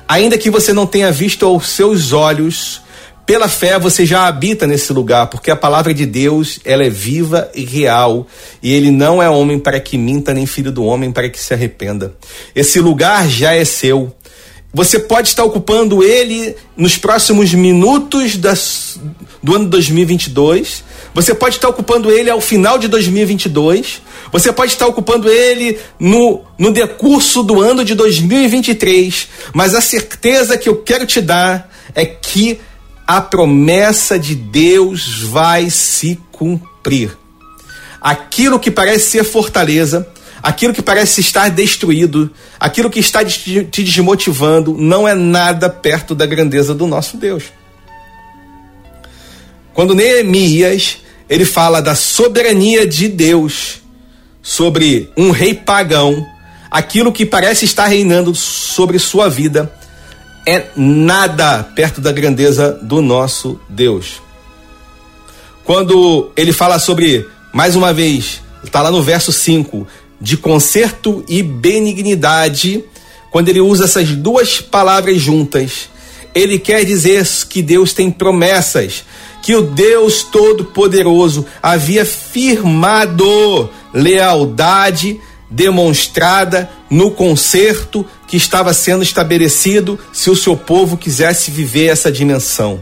Ainda 0.07 0.37
que 0.37 0.49
você 0.49 0.71
não 0.71 0.87
tenha 0.87 1.11
visto 1.11 1.45
aos 1.45 1.67
seus 1.67 2.13
olhos, 2.13 2.81
pela 3.25 3.49
fé 3.49 3.77
você 3.77 4.05
já 4.05 4.25
habita 4.25 4.65
nesse 4.65 4.93
lugar, 4.93 5.27
porque 5.27 5.51
a 5.51 5.55
palavra 5.55 5.93
de 5.93 6.05
Deus, 6.05 6.61
ela 6.63 6.85
é 6.85 6.89
viva 6.89 7.51
e 7.53 7.65
real, 7.65 8.25
e 8.63 8.73
ele 8.73 8.89
não 8.89 9.21
é 9.21 9.29
homem 9.29 9.59
para 9.59 9.81
que 9.81 9.97
minta, 9.97 10.33
nem 10.33 10.45
filho 10.45 10.71
do 10.71 10.85
homem 10.85 11.11
para 11.11 11.29
que 11.29 11.37
se 11.37 11.53
arrependa. 11.53 12.15
Esse 12.55 12.79
lugar 12.79 13.27
já 13.27 13.53
é 13.53 13.65
seu. 13.65 14.15
Você 14.73 14.99
pode 14.99 15.29
estar 15.29 15.43
ocupando 15.43 16.03
ele 16.03 16.55
nos 16.75 16.97
próximos 16.97 17.53
minutos 17.53 18.35
das, 18.35 18.99
do 19.41 19.55
ano 19.55 19.65
2022. 19.65 20.83
Você 21.13 21.33
pode 21.33 21.55
estar 21.55 21.69
ocupando 21.69 22.11
ele 22.11 22.29
ao 22.29 22.41
final 22.41 22.77
de 22.77 22.87
2022. 22.87 24.01
Você 24.31 24.51
pode 24.51 24.73
estar 24.73 24.85
ocupando 24.85 25.29
ele 25.29 25.79
no, 25.99 26.41
no 26.59 26.71
decurso 26.71 27.41
do 27.43 27.61
ano 27.61 27.83
de 27.83 27.95
2023, 27.95 29.27
mas 29.53 29.73
a 29.73 29.81
certeza 29.81 30.57
que 30.57 30.67
eu 30.67 30.77
quero 30.77 31.05
te 31.05 31.21
dar 31.21 31.71
é 31.95 32.05
que 32.05 32.59
a 33.07 33.21
promessa 33.21 34.19
de 34.19 34.35
Deus 34.35 35.21
vai 35.23 35.69
se 35.69 36.19
cumprir. 36.31 37.17
Aquilo 38.01 38.59
que 38.59 38.69
parece 38.69 39.11
ser 39.11 39.23
fortaleza, 39.23 40.07
aquilo 40.47 40.73
que 40.73 40.81
parece 40.81 41.19
estar 41.19 41.49
destruído, 41.49 42.31
aquilo 42.57 42.89
que 42.89 43.01
está 43.01 43.21
te 43.25 43.83
desmotivando, 43.83 44.77
não 44.77 45.05
é 45.05 45.13
nada 45.13 45.69
perto 45.69 46.15
da 46.15 46.25
grandeza 46.25 46.73
do 46.73 46.87
nosso 46.87 47.17
Deus. 47.17 47.43
Quando 49.73 49.93
Neemias 49.93 50.99
ele 51.29 51.43
fala 51.43 51.81
da 51.81 51.95
soberania 51.95 52.87
de 52.87 53.09
Deus, 53.09 53.81
sobre 54.41 55.11
um 55.17 55.31
rei 55.31 55.53
pagão, 55.53 56.25
aquilo 56.71 57.11
que 57.11 57.25
parece 57.25 57.65
estar 57.65 57.85
reinando 57.85 58.33
sobre 58.33 58.97
sua 58.97 59.29
vida 59.29 59.69
é 60.47 60.67
nada 60.77 61.61
perto 61.75 61.99
da 61.99 62.13
grandeza 62.13 62.71
do 62.81 63.01
nosso 63.01 63.59
Deus. 63.67 64.21
Quando 65.65 66.31
ele 66.37 66.53
fala 66.53 66.79
sobre, 66.79 67.27
mais 67.51 67.75
uma 67.75 67.91
vez, 67.91 68.41
está 68.63 68.81
lá 68.81 68.89
no 68.89 69.03
verso 69.03 69.33
5, 69.33 69.85
de 70.19 70.37
conserto 70.37 71.23
e 71.27 71.43
benignidade, 71.43 72.83
quando 73.31 73.49
ele 73.49 73.61
usa 73.61 73.85
essas 73.85 74.09
duas 74.09 74.59
palavras 74.59 75.21
juntas, 75.21 75.89
ele 76.33 76.59
quer 76.59 76.83
dizer 76.85 77.25
que 77.49 77.61
Deus 77.61 77.93
tem 77.93 78.11
promessas, 78.11 79.03
que 79.41 79.55
o 79.55 79.61
Deus 79.61 80.23
Todo-Poderoso 80.23 81.45
havia 81.61 82.05
firmado 82.05 83.69
lealdade 83.93 85.19
demonstrada 85.49 86.69
no 86.89 87.11
concerto 87.11 88.05
que 88.27 88.37
estava 88.37 88.73
sendo 88.73 89.03
estabelecido 89.03 89.97
se 90.11 90.29
o 90.29 90.35
seu 90.35 90.57
povo 90.57 90.97
quisesse 90.97 91.49
viver 91.49 91.87
essa 91.87 92.11
dimensão. 92.11 92.81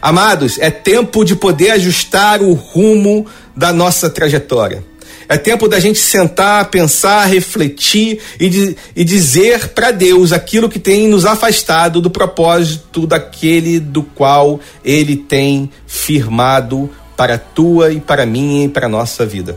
Amados, 0.00 0.58
é 0.58 0.70
tempo 0.70 1.24
de 1.24 1.36
poder 1.36 1.70
ajustar 1.70 2.42
o 2.42 2.54
rumo 2.54 3.26
da 3.54 3.72
nossa 3.72 4.10
trajetória. 4.10 4.84
É 5.32 5.38
tempo 5.38 5.66
da 5.66 5.80
gente 5.80 5.98
sentar, 5.98 6.66
pensar, 6.66 7.24
refletir 7.24 8.20
e, 8.38 8.50
de, 8.50 8.76
e 8.94 9.02
dizer 9.02 9.68
para 9.68 9.90
Deus 9.90 10.30
aquilo 10.30 10.68
que 10.68 10.78
tem 10.78 11.08
nos 11.08 11.24
afastado 11.24 12.02
do 12.02 12.10
propósito 12.10 13.06
daquele 13.06 13.80
do 13.80 14.02
qual 14.02 14.60
Ele 14.84 15.16
tem 15.16 15.70
firmado 15.86 16.90
para 17.16 17.36
a 17.36 17.38
tua 17.38 17.94
e 17.94 17.98
para 17.98 18.24
a 18.24 18.26
minha 18.26 18.66
e 18.66 18.68
para 18.68 18.84
a 18.84 18.90
nossa 18.90 19.24
vida. 19.24 19.56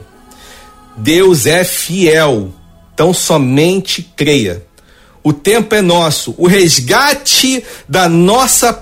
Deus 0.95 1.45
é 1.45 1.65
fiel, 1.65 2.53
então 2.93 3.13
somente 3.13 4.13
creia. 4.15 4.63
O 5.21 5.33
tempo 5.33 5.75
é 5.75 5.81
nosso, 5.81 6.33
o 6.37 6.47
resgate 6.47 7.61
da 7.89 8.07
nossa 8.07 8.81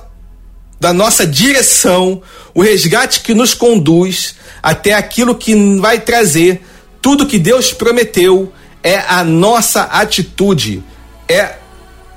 da 0.80 0.94
nossa 0.94 1.26
direção, 1.26 2.22
o 2.54 2.62
resgate 2.62 3.22
que 3.22 3.34
nos 3.34 3.56
conduz 3.56 4.36
até 4.62 4.94
aquilo 4.94 5.34
que 5.34 5.56
vai 5.80 6.00
trazer 6.00 6.62
tudo 7.04 7.28
que 7.28 7.38
Deus 7.38 7.74
prometeu 7.74 8.54
é 8.82 8.98
a 8.98 9.26
nossa 9.26 9.84
atitude, 9.84 10.82
é 11.28 11.58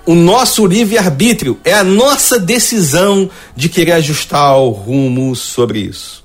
o 0.07 0.15
nosso 0.15 0.65
livre-arbítrio, 0.65 1.59
é 1.65 1.75
a 1.75 1.83
nossa 1.83 2.39
decisão 2.39 3.29
de 3.57 3.69
querer 3.69 3.93
ajustar 3.93 4.57
o 4.59 4.71
rumo 4.71 5.35
sobre 5.35 5.81
isso. 5.81 6.25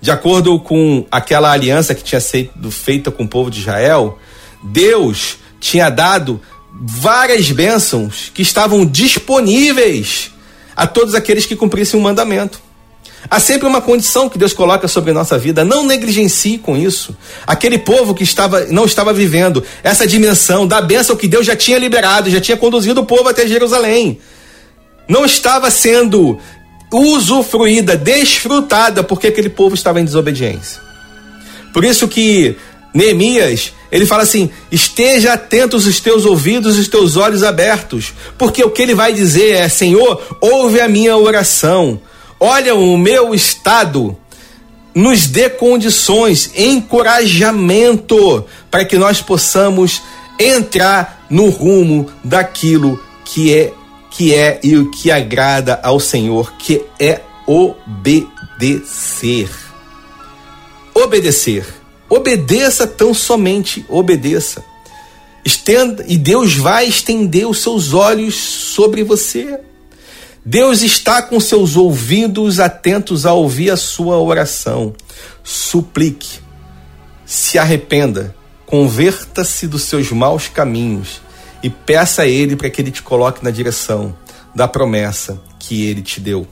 De 0.00 0.10
acordo 0.10 0.58
com 0.58 1.04
aquela 1.10 1.52
aliança 1.52 1.94
que 1.94 2.02
tinha 2.02 2.20
sido 2.20 2.70
feita 2.70 3.10
com 3.10 3.24
o 3.24 3.28
povo 3.28 3.50
de 3.50 3.60
Israel, 3.60 4.18
Deus 4.64 5.36
tinha 5.60 5.90
dado 5.90 6.40
várias 6.72 7.50
bênçãos 7.50 8.30
que 8.32 8.40
estavam 8.40 8.86
disponíveis 8.86 10.30
a 10.74 10.86
todos 10.86 11.14
aqueles 11.14 11.44
que 11.44 11.56
cumprissem 11.56 12.00
o 12.00 12.02
mandamento. 12.02 12.65
Há 13.28 13.40
sempre 13.40 13.66
uma 13.66 13.80
condição 13.80 14.28
que 14.28 14.38
Deus 14.38 14.52
coloca 14.52 14.86
sobre 14.86 15.10
a 15.10 15.14
nossa 15.14 15.36
vida. 15.38 15.64
Não 15.64 15.84
negligencie 15.84 16.58
com 16.58 16.76
isso. 16.76 17.16
Aquele 17.46 17.78
povo 17.78 18.14
que 18.14 18.22
estava, 18.22 18.66
não 18.66 18.84
estava 18.84 19.12
vivendo 19.12 19.64
essa 19.82 20.06
dimensão 20.06 20.66
da 20.66 20.80
bênção 20.80 21.16
que 21.16 21.26
Deus 21.26 21.44
já 21.44 21.56
tinha 21.56 21.78
liberado, 21.78 22.30
já 22.30 22.40
tinha 22.40 22.56
conduzido 22.56 23.00
o 23.00 23.06
povo 23.06 23.28
até 23.28 23.46
Jerusalém. 23.46 24.20
Não 25.08 25.24
estava 25.24 25.70
sendo 25.70 26.38
usufruída, 26.92 27.96
desfrutada, 27.96 29.02
porque 29.02 29.26
aquele 29.26 29.48
povo 29.48 29.74
estava 29.74 30.00
em 30.00 30.04
desobediência. 30.04 30.80
Por 31.72 31.84
isso 31.84 32.08
que 32.08 32.56
Neemias, 32.94 33.72
ele 33.92 34.06
fala 34.06 34.22
assim: 34.22 34.50
esteja 34.70 35.34
atentos 35.34 35.86
os 35.86 36.00
teus 36.00 36.24
ouvidos 36.24 36.76
e 36.76 36.80
os 36.80 36.88
teus 36.88 37.16
olhos 37.16 37.42
abertos, 37.42 38.14
porque 38.38 38.64
o 38.64 38.70
que 38.70 38.82
ele 38.82 38.94
vai 38.94 39.12
dizer 39.12 39.56
é: 39.56 39.68
Senhor, 39.68 40.38
ouve 40.40 40.80
a 40.80 40.88
minha 40.88 41.16
oração, 41.16 42.00
olha 42.40 42.74
o 42.74 42.96
meu 42.96 43.34
estado, 43.34 44.16
nos 44.94 45.26
dê 45.26 45.50
condições, 45.50 46.50
encorajamento, 46.56 48.44
para 48.70 48.84
que 48.84 48.96
nós 48.96 49.20
possamos 49.20 50.02
entrar 50.38 51.26
no 51.28 51.48
rumo 51.48 52.10
daquilo 52.24 53.02
que 53.24 53.54
é 53.54 53.72
que 54.10 54.34
é 54.34 54.58
e 54.62 54.78
o 54.78 54.90
que 54.90 55.10
agrada 55.10 55.78
ao 55.82 56.00
Senhor, 56.00 56.54
que 56.54 56.82
é 56.98 57.20
obedecer. 57.46 59.50
Obedecer. 60.94 61.66
Obedeça 62.08 62.86
tão 62.86 63.12
somente, 63.12 63.84
obedeça. 63.90 64.64
Estenda, 65.44 66.02
e 66.08 66.16
Deus 66.16 66.54
vai 66.54 66.88
estender 66.88 67.46
os 67.46 67.58
seus 67.58 67.92
olhos 67.92 68.34
sobre 68.34 69.04
você. 69.04 69.60
Deus 70.48 70.82
está 70.82 71.20
com 71.22 71.40
seus 71.40 71.74
ouvidos 71.74 72.60
atentos 72.60 73.26
a 73.26 73.32
ouvir 73.32 73.68
a 73.68 73.76
sua 73.76 74.16
oração. 74.20 74.94
Suplique, 75.42 76.38
se 77.24 77.58
arrependa, 77.58 78.32
converta-se 78.64 79.66
dos 79.66 79.82
seus 79.82 80.12
maus 80.12 80.46
caminhos 80.46 81.20
e 81.64 81.68
peça 81.68 82.22
a 82.22 82.26
Ele 82.28 82.54
para 82.54 82.70
que 82.70 82.80
Ele 82.80 82.92
te 82.92 83.02
coloque 83.02 83.42
na 83.42 83.50
direção 83.50 84.16
da 84.54 84.68
promessa 84.68 85.42
que 85.58 85.84
Ele 85.84 86.00
te 86.00 86.20
deu. 86.20 86.46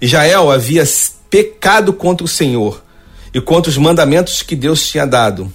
Israel 0.00 0.48
havia 0.48 0.84
pecado 1.28 1.92
contra 1.92 2.24
o 2.24 2.28
Senhor 2.28 2.80
e 3.34 3.40
contra 3.40 3.68
os 3.68 3.76
mandamentos 3.76 4.42
que 4.42 4.54
Deus 4.54 4.86
tinha 4.86 5.04
dado. 5.04 5.52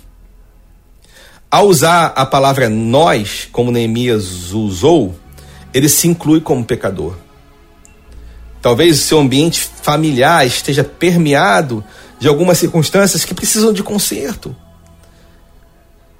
Ao 1.50 1.66
usar 1.66 2.08
a 2.08 2.26
palavra 2.26 2.68
nós, 2.70 3.48
como 3.54 3.72
Neemias 3.72 4.52
usou, 4.52 5.16
ele 5.74 5.90
se 5.90 6.08
inclui 6.08 6.40
como 6.40 6.64
pecador. 6.64 7.16
Talvez 8.62 9.00
o 9.00 9.04
seu 9.04 9.20
ambiente 9.20 9.60
familiar 9.60 10.46
esteja 10.46 10.84
permeado 10.84 11.84
de 12.20 12.28
algumas 12.28 12.58
circunstâncias 12.58 13.26
que 13.26 13.34
precisam 13.34 13.74
de 13.74 13.84
conserto. 13.84 14.56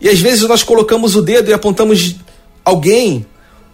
E 0.02 0.10
às 0.10 0.20
vezes 0.20 0.42
nós 0.42 0.64
colocamos 0.64 1.16
o 1.16 1.22
dedo 1.22 1.50
e 1.50 1.54
apontamos 1.54 2.18
alguém, 2.66 3.26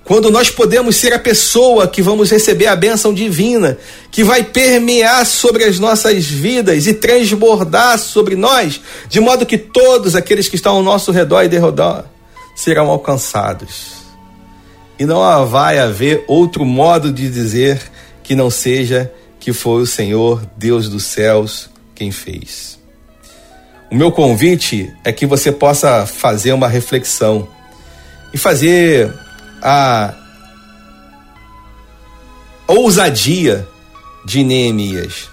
quando 0.03 0.29
nós 0.29 0.49
podemos 0.49 0.95
ser 0.95 1.13
a 1.13 1.19
pessoa 1.19 1.87
que 1.87 2.01
vamos 2.01 2.31
receber 2.31 2.67
a 2.67 2.75
bênção 2.75 3.13
divina, 3.13 3.77
que 4.11 4.23
vai 4.23 4.43
permear 4.43 5.25
sobre 5.25 5.63
as 5.63 5.79
nossas 5.79 6.25
vidas 6.25 6.87
e 6.87 6.93
transbordar 6.93 7.97
sobre 7.97 8.35
nós, 8.35 8.81
de 9.07 9.19
modo 9.19 9.45
que 9.45 9.57
todos 9.57 10.15
aqueles 10.15 10.47
que 10.47 10.55
estão 10.55 10.75
ao 10.75 10.83
nosso 10.83 11.11
redor 11.11 11.43
e 11.43 11.47
derredor 11.47 12.05
serão 12.55 12.87
alcançados. 12.87 13.98
E 14.99 15.05
não 15.05 15.47
vai 15.47 15.79
haver 15.79 16.25
outro 16.27 16.65
modo 16.65 17.11
de 17.11 17.29
dizer 17.29 17.81
que 18.21 18.35
não 18.35 18.49
seja 18.49 19.11
que 19.39 19.53
foi 19.53 19.81
o 19.81 19.87
Senhor, 19.87 20.45
Deus 20.57 20.89
dos 20.89 21.05
céus, 21.05 21.69
quem 21.95 22.11
fez. 22.11 22.77
O 23.89 23.95
meu 23.95 24.11
convite 24.11 24.93
é 25.03 25.11
que 25.11 25.25
você 25.25 25.51
possa 25.51 26.05
fazer 26.05 26.51
uma 26.51 26.67
reflexão 26.67 27.47
e 28.33 28.37
fazer 28.37 29.11
a 29.61 30.13
ousadia 32.67 33.67
de 34.25 34.43
Neemias. 34.43 35.29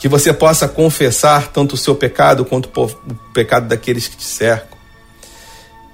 Que 0.00 0.08
você 0.08 0.32
possa 0.32 0.66
confessar 0.66 1.48
tanto 1.52 1.74
o 1.74 1.78
seu 1.78 1.94
pecado 1.94 2.44
quanto 2.44 2.68
o 2.74 3.14
pecado 3.32 3.68
daqueles 3.68 4.08
que 4.08 4.16
te 4.16 4.24
cercam. 4.24 4.76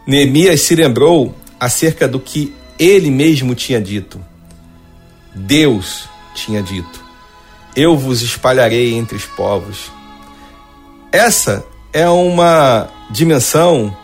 Neemias 0.06 0.62
se 0.62 0.74
lembrou 0.74 1.34
acerca 1.60 2.08
do 2.08 2.18
que 2.18 2.54
ele 2.78 3.10
mesmo 3.10 3.54
tinha 3.54 3.80
dito. 3.80 4.24
Deus 5.34 6.08
tinha 6.34 6.62
dito: 6.62 7.04
Eu 7.74 7.96
vos 7.96 8.22
espalharei 8.22 8.94
entre 8.94 9.16
os 9.16 9.24
povos. 9.24 9.90
Essa 11.10 11.64
é 11.92 12.08
uma 12.08 12.88
dimensão 13.10 13.96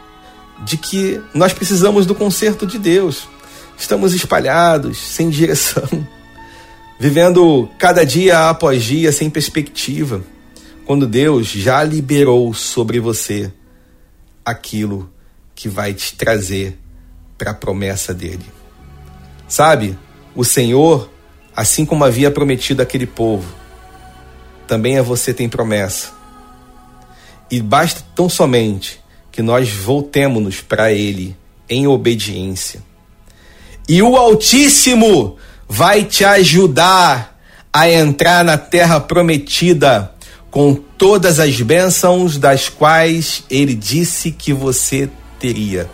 de 0.64 0.76
que 0.76 1.20
nós 1.34 1.52
precisamos 1.52 2.06
do 2.06 2.14
conserto 2.14 2.66
de 2.66 2.78
Deus. 2.78 3.28
Estamos 3.76 4.14
espalhados, 4.14 4.98
sem 4.98 5.28
direção, 5.28 5.88
vivendo 6.98 7.68
cada 7.78 8.04
dia 8.04 8.48
após 8.48 8.82
dia 8.82 9.12
sem 9.12 9.28
perspectiva, 9.28 10.22
quando 10.86 11.06
Deus 11.06 11.48
já 11.48 11.82
liberou 11.82 12.54
sobre 12.54 13.00
você 13.00 13.52
aquilo 14.44 15.10
que 15.54 15.68
vai 15.68 15.92
te 15.92 16.14
trazer 16.14 16.78
para 17.36 17.50
a 17.50 17.54
promessa 17.54 18.14
dele. 18.14 18.44
Sabe, 19.54 19.96
o 20.34 20.44
Senhor, 20.44 21.08
assim 21.54 21.86
como 21.86 22.04
havia 22.04 22.28
prometido 22.28 22.82
àquele 22.82 23.06
povo, 23.06 23.54
também 24.66 24.98
a 24.98 25.02
você 25.02 25.32
tem 25.32 25.48
promessa. 25.48 26.08
E 27.48 27.62
basta 27.62 28.02
tão 28.16 28.28
somente 28.28 29.00
que 29.30 29.42
nós 29.42 29.70
voltemos-nos 29.70 30.60
para 30.60 30.90
Ele 30.90 31.36
em 31.70 31.86
obediência. 31.86 32.82
E 33.88 34.02
o 34.02 34.16
Altíssimo 34.16 35.36
vai 35.68 36.02
te 36.02 36.24
ajudar 36.24 37.40
a 37.72 37.88
entrar 37.88 38.44
na 38.44 38.58
terra 38.58 38.98
prometida 38.98 40.12
com 40.50 40.74
todas 40.74 41.38
as 41.38 41.60
bênçãos 41.60 42.38
das 42.38 42.68
quais 42.68 43.44
Ele 43.48 43.72
disse 43.76 44.32
que 44.32 44.52
você 44.52 45.08
teria. 45.38 45.88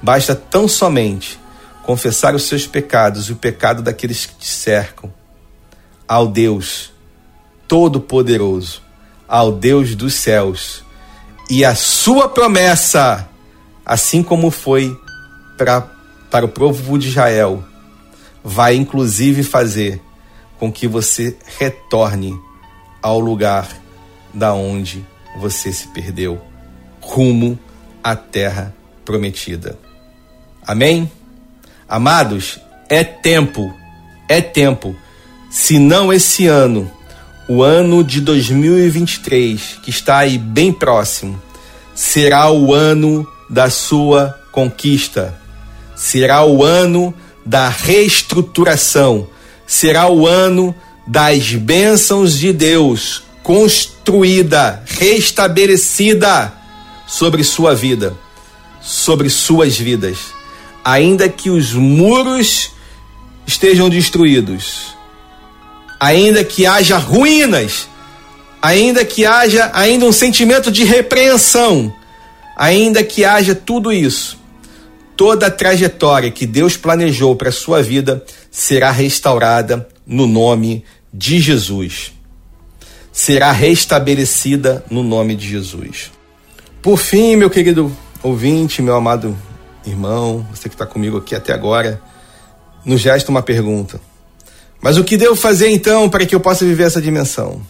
Basta 0.00 0.34
tão 0.34 0.66
somente 0.66 1.41
confessar 1.82 2.34
os 2.34 2.44
seus 2.44 2.66
pecados 2.66 3.28
e 3.28 3.32
o 3.32 3.36
pecado 3.36 3.82
daqueles 3.82 4.26
que 4.26 4.34
te 4.34 4.48
cercam 4.48 5.12
ao 6.06 6.28
Deus 6.28 6.92
Todo-Poderoso, 7.66 8.82
ao 9.26 9.50
Deus 9.52 9.94
dos 9.94 10.14
céus. 10.14 10.84
E 11.50 11.64
a 11.64 11.74
sua 11.74 12.28
promessa, 12.28 13.28
assim 13.84 14.22
como 14.22 14.50
foi 14.50 14.96
pra, 15.56 15.80
para 16.30 16.44
o 16.44 16.48
povo 16.48 16.98
de 16.98 17.08
Israel, 17.08 17.64
vai 18.44 18.74
inclusive 18.74 19.42
fazer 19.42 20.00
com 20.58 20.70
que 20.70 20.86
você 20.86 21.36
retorne 21.58 22.38
ao 23.00 23.18
lugar 23.18 23.68
da 24.32 24.54
onde 24.54 25.04
você 25.38 25.72
se 25.72 25.88
perdeu, 25.88 26.40
rumo 27.00 27.58
à 28.02 28.14
terra 28.14 28.74
prometida. 29.04 29.78
Amém? 30.66 31.10
Amados, 31.92 32.58
é 32.88 33.04
tempo, 33.04 33.70
é 34.26 34.40
tempo. 34.40 34.96
Se 35.50 35.78
não 35.78 36.10
esse 36.10 36.46
ano, 36.46 36.90
o 37.46 37.62
ano 37.62 38.02
de 38.02 38.18
2023, 38.22 39.78
que 39.82 39.90
está 39.90 40.16
aí 40.16 40.38
bem 40.38 40.72
próximo, 40.72 41.38
será 41.94 42.50
o 42.50 42.72
ano 42.72 43.28
da 43.50 43.68
sua 43.68 44.40
conquista, 44.50 45.38
será 45.94 46.46
o 46.46 46.64
ano 46.64 47.12
da 47.44 47.68
reestruturação, 47.68 49.28
será 49.66 50.08
o 50.08 50.26
ano 50.26 50.74
das 51.06 51.52
bênçãos 51.52 52.38
de 52.38 52.54
Deus 52.54 53.22
construída, 53.42 54.82
restabelecida 54.86 56.54
sobre 57.06 57.44
sua 57.44 57.74
vida, 57.74 58.16
sobre 58.80 59.28
suas 59.28 59.76
vidas 59.76 60.40
ainda 60.84 61.28
que 61.28 61.50
os 61.50 61.72
muros 61.72 62.72
estejam 63.46 63.88
destruídos, 63.88 64.96
ainda 65.98 66.44
que 66.44 66.66
haja 66.66 66.96
ruínas, 66.98 67.88
ainda 68.60 69.04
que 69.04 69.24
haja 69.24 69.70
ainda 69.74 70.06
um 70.06 70.12
sentimento 70.12 70.70
de 70.70 70.84
repreensão, 70.84 71.92
ainda 72.56 73.02
que 73.02 73.24
haja 73.24 73.54
tudo 73.54 73.92
isso, 73.92 74.38
toda 75.16 75.46
a 75.46 75.50
trajetória 75.50 76.30
que 76.30 76.46
Deus 76.46 76.76
planejou 76.76 77.36
para 77.36 77.48
a 77.48 77.52
sua 77.52 77.82
vida 77.82 78.24
será 78.50 78.90
restaurada 78.90 79.88
no 80.06 80.26
nome 80.26 80.84
de 81.12 81.40
Jesus. 81.40 82.12
Será 83.12 83.52
restabelecida 83.52 84.82
no 84.90 85.02
nome 85.02 85.36
de 85.36 85.46
Jesus. 85.46 86.10
Por 86.80 86.96
fim, 86.96 87.36
meu 87.36 87.50
querido 87.50 87.94
ouvinte, 88.22 88.80
meu 88.80 88.96
amado 88.96 89.36
irmão, 89.86 90.46
você 90.52 90.68
que 90.68 90.74
está 90.74 90.86
comigo 90.86 91.18
aqui 91.18 91.34
até 91.34 91.52
agora, 91.52 92.00
nos 92.84 93.00
gesta 93.00 93.30
uma 93.30 93.42
pergunta. 93.42 94.00
Mas 94.80 94.96
o 94.96 95.04
que 95.04 95.16
devo 95.16 95.36
fazer 95.36 95.70
então 95.70 96.08
para 96.08 96.26
que 96.26 96.34
eu 96.34 96.40
possa 96.40 96.64
viver 96.64 96.84
essa 96.84 97.00
dimensão? 97.00 97.62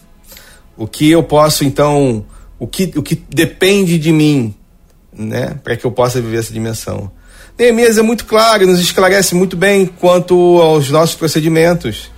O 0.75 0.87
que 0.87 1.11
eu 1.11 1.21
posso 1.21 1.63
então, 1.63 2.25
o 2.57 2.65
que, 2.65 2.91
o 2.95 3.03
que 3.03 3.15
depende 3.29 3.99
de 3.99 4.11
mim, 4.11 4.55
né, 5.15 5.55
para 5.63 5.75
que 5.77 5.85
eu 5.85 5.91
possa 5.91 6.19
viver 6.19 6.39
essa 6.39 6.51
dimensão? 6.51 7.11
Neemias 7.57 7.99
é 7.99 8.01
muito 8.01 8.25
claro, 8.25 8.65
nos 8.65 8.79
esclarece 8.79 9.35
muito 9.35 9.55
bem 9.55 9.85
quanto 9.85 10.59
aos 10.59 10.89
nossos 10.89 11.15
procedimentos. 11.15 12.11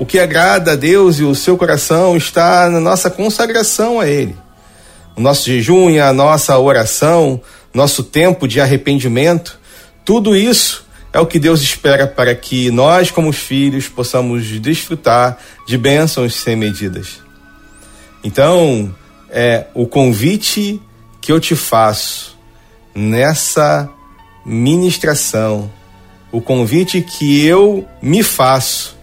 O 0.00 0.04
que 0.04 0.18
agrada 0.18 0.72
a 0.72 0.76
Deus 0.76 1.20
e 1.20 1.22
o 1.22 1.34
seu 1.34 1.56
coração 1.56 2.16
está 2.16 2.68
na 2.68 2.80
nossa 2.80 3.08
consagração 3.08 4.00
a 4.00 4.08
Ele. 4.08 4.34
O 5.16 5.20
nosso 5.20 5.44
jejum 5.44 5.90
e 5.90 6.00
a 6.00 6.12
nossa 6.12 6.58
oração, 6.58 7.40
nosso 7.72 8.02
tempo 8.02 8.48
de 8.48 8.60
arrependimento, 8.60 9.58
tudo 10.04 10.36
isso 10.36 10.86
é 11.12 11.18
o 11.18 11.26
que 11.26 11.38
Deus 11.38 11.60
espera 11.60 12.06
para 12.06 12.34
que 12.34 12.70
nós, 12.70 13.10
como 13.10 13.32
filhos, 13.32 13.88
possamos 13.88 14.46
desfrutar 14.60 15.38
de 15.66 15.76
bênçãos 15.76 16.34
sem 16.34 16.56
medidas. 16.56 17.20
Então, 18.22 18.94
é 19.28 19.66
o 19.74 19.86
convite 19.86 20.80
que 21.20 21.32
eu 21.32 21.40
te 21.40 21.54
faço 21.54 22.38
nessa 22.94 23.88
ministração, 24.44 25.70
o 26.32 26.40
convite 26.40 27.02
que 27.02 27.44
eu 27.44 27.86
me 28.00 28.22
faço 28.22 28.96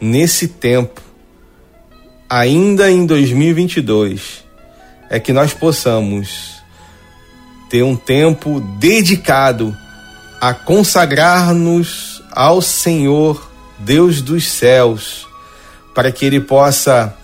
nesse 0.00 0.48
tempo, 0.48 1.00
ainda 2.28 2.90
em 2.90 3.06
2022, 3.06 4.44
é 5.08 5.20
que 5.20 5.32
nós 5.32 5.52
possamos 5.52 6.61
ter 7.72 7.82
um 7.82 7.96
tempo 7.96 8.60
dedicado 8.78 9.74
a 10.38 10.52
consagrar-nos 10.52 12.22
ao 12.30 12.60
Senhor, 12.60 13.50
Deus 13.78 14.20
dos 14.20 14.46
céus, 14.46 15.26
para 15.94 16.12
que 16.12 16.26
Ele 16.26 16.38
possa, 16.38 17.16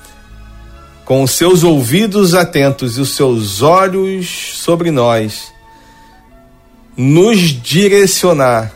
com 1.04 1.22
os 1.22 1.32
seus 1.32 1.64
ouvidos 1.64 2.34
atentos 2.34 2.96
e 2.96 3.02
os 3.02 3.10
seus 3.10 3.60
olhos 3.60 4.26
sobre 4.54 4.90
nós, 4.90 5.52
nos 6.96 7.38
direcionar 7.38 8.72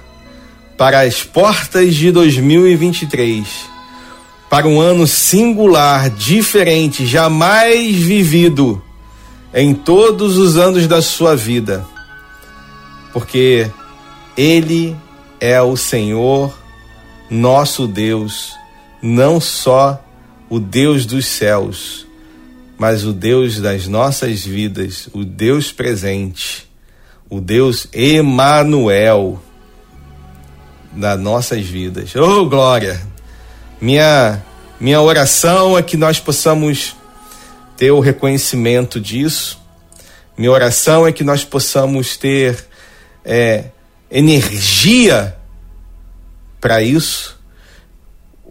para 0.76 1.00
as 1.00 1.22
portas 1.22 1.94
de 1.94 2.12
2023, 2.12 3.48
para 4.50 4.68
um 4.68 4.78
ano 4.78 5.06
singular, 5.06 6.10
diferente, 6.10 7.06
jamais 7.06 7.96
vivido 7.96 8.82
em 9.54 9.74
todos 9.74 10.38
os 10.38 10.56
anos 10.56 10.86
da 10.86 11.02
sua 11.02 11.36
vida. 11.36 11.84
Porque 13.12 13.70
ele 14.36 14.96
é 15.40 15.60
o 15.60 15.76
Senhor, 15.76 16.56
nosso 17.28 17.86
Deus, 17.86 18.54
não 19.02 19.40
só 19.40 20.02
o 20.48 20.58
Deus 20.58 21.04
dos 21.04 21.26
céus, 21.26 22.06
mas 22.78 23.04
o 23.04 23.12
Deus 23.12 23.60
das 23.60 23.86
nossas 23.86 24.44
vidas, 24.44 25.08
o 25.12 25.24
Deus 25.24 25.70
presente, 25.70 26.68
o 27.28 27.40
Deus 27.40 27.86
Emanuel 27.92 29.42
das 30.92 31.18
nossas 31.18 31.64
vidas. 31.64 32.14
Oh, 32.14 32.46
glória! 32.46 33.00
Minha 33.80 34.42
minha 34.78 35.00
oração 35.00 35.78
é 35.78 35.82
que 35.82 35.96
nós 35.96 36.18
possamos 36.18 36.96
ter 37.76 37.90
o 37.90 38.00
reconhecimento 38.00 39.00
disso. 39.00 39.60
Minha 40.36 40.50
oração 40.50 41.06
é 41.06 41.12
que 41.12 41.24
nós 41.24 41.44
possamos 41.44 42.16
ter 42.16 42.66
é, 43.24 43.64
energia 44.10 45.36
para 46.60 46.82
isso. 46.82 47.38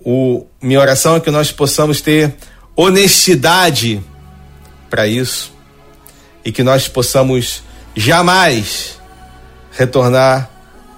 O, 0.03 0.45
minha 0.61 0.79
oração 0.79 1.15
é 1.15 1.19
que 1.19 1.31
nós 1.31 1.51
possamos 1.51 2.01
ter 2.01 2.35
honestidade 2.75 4.01
para 4.89 5.07
isso 5.07 5.53
e 6.43 6.51
que 6.51 6.63
nós 6.63 6.87
possamos 6.87 7.63
jamais 7.95 8.99
retornar 9.71 10.49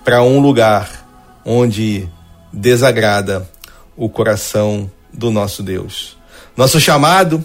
para 0.04 0.24
um 0.24 0.40
lugar 0.40 1.06
onde 1.46 2.08
desagrada 2.52 3.50
o 3.96 4.10
coração 4.10 4.90
do 5.12 5.30
nosso 5.30 5.62
Deus. 5.62 6.18
Nosso 6.56 6.80
chamado 6.80 7.44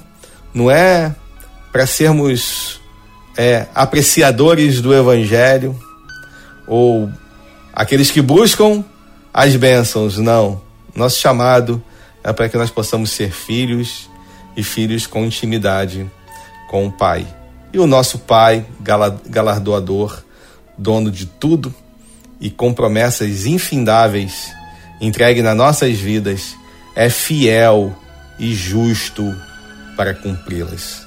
não 0.52 0.70
é 0.70 1.14
para 1.72 1.86
sermos 1.86 2.80
é, 3.36 3.66
apreciadores 3.74 4.80
do 4.80 4.94
Evangelho, 4.94 5.78
ou 6.66 7.10
aqueles 7.72 8.10
que 8.10 8.20
buscam 8.20 8.84
as 9.32 9.54
bênçãos. 9.56 10.18
Não. 10.18 10.60
Nosso 10.94 11.20
chamado 11.20 11.82
é 12.24 12.32
para 12.32 12.48
que 12.48 12.56
nós 12.56 12.70
possamos 12.70 13.10
ser 13.10 13.30
filhos 13.30 14.10
e 14.56 14.62
filhos 14.62 15.06
com 15.06 15.24
intimidade 15.24 16.10
com 16.68 16.86
o 16.86 16.92
Pai. 16.92 17.26
E 17.72 17.78
o 17.78 17.86
nosso 17.86 18.18
Pai, 18.18 18.66
galardoador, 19.26 20.22
dono 20.76 21.10
de 21.10 21.26
tudo 21.26 21.72
e 22.40 22.50
com 22.50 22.72
promessas 22.72 23.46
infindáveis 23.46 24.52
entregue 25.00 25.42
nas 25.42 25.56
nossas 25.56 25.96
vidas, 25.98 26.56
é 26.96 27.08
fiel 27.08 27.94
e 28.38 28.52
justo 28.54 29.34
para 29.98 30.14
cumpri-las. 30.14 31.04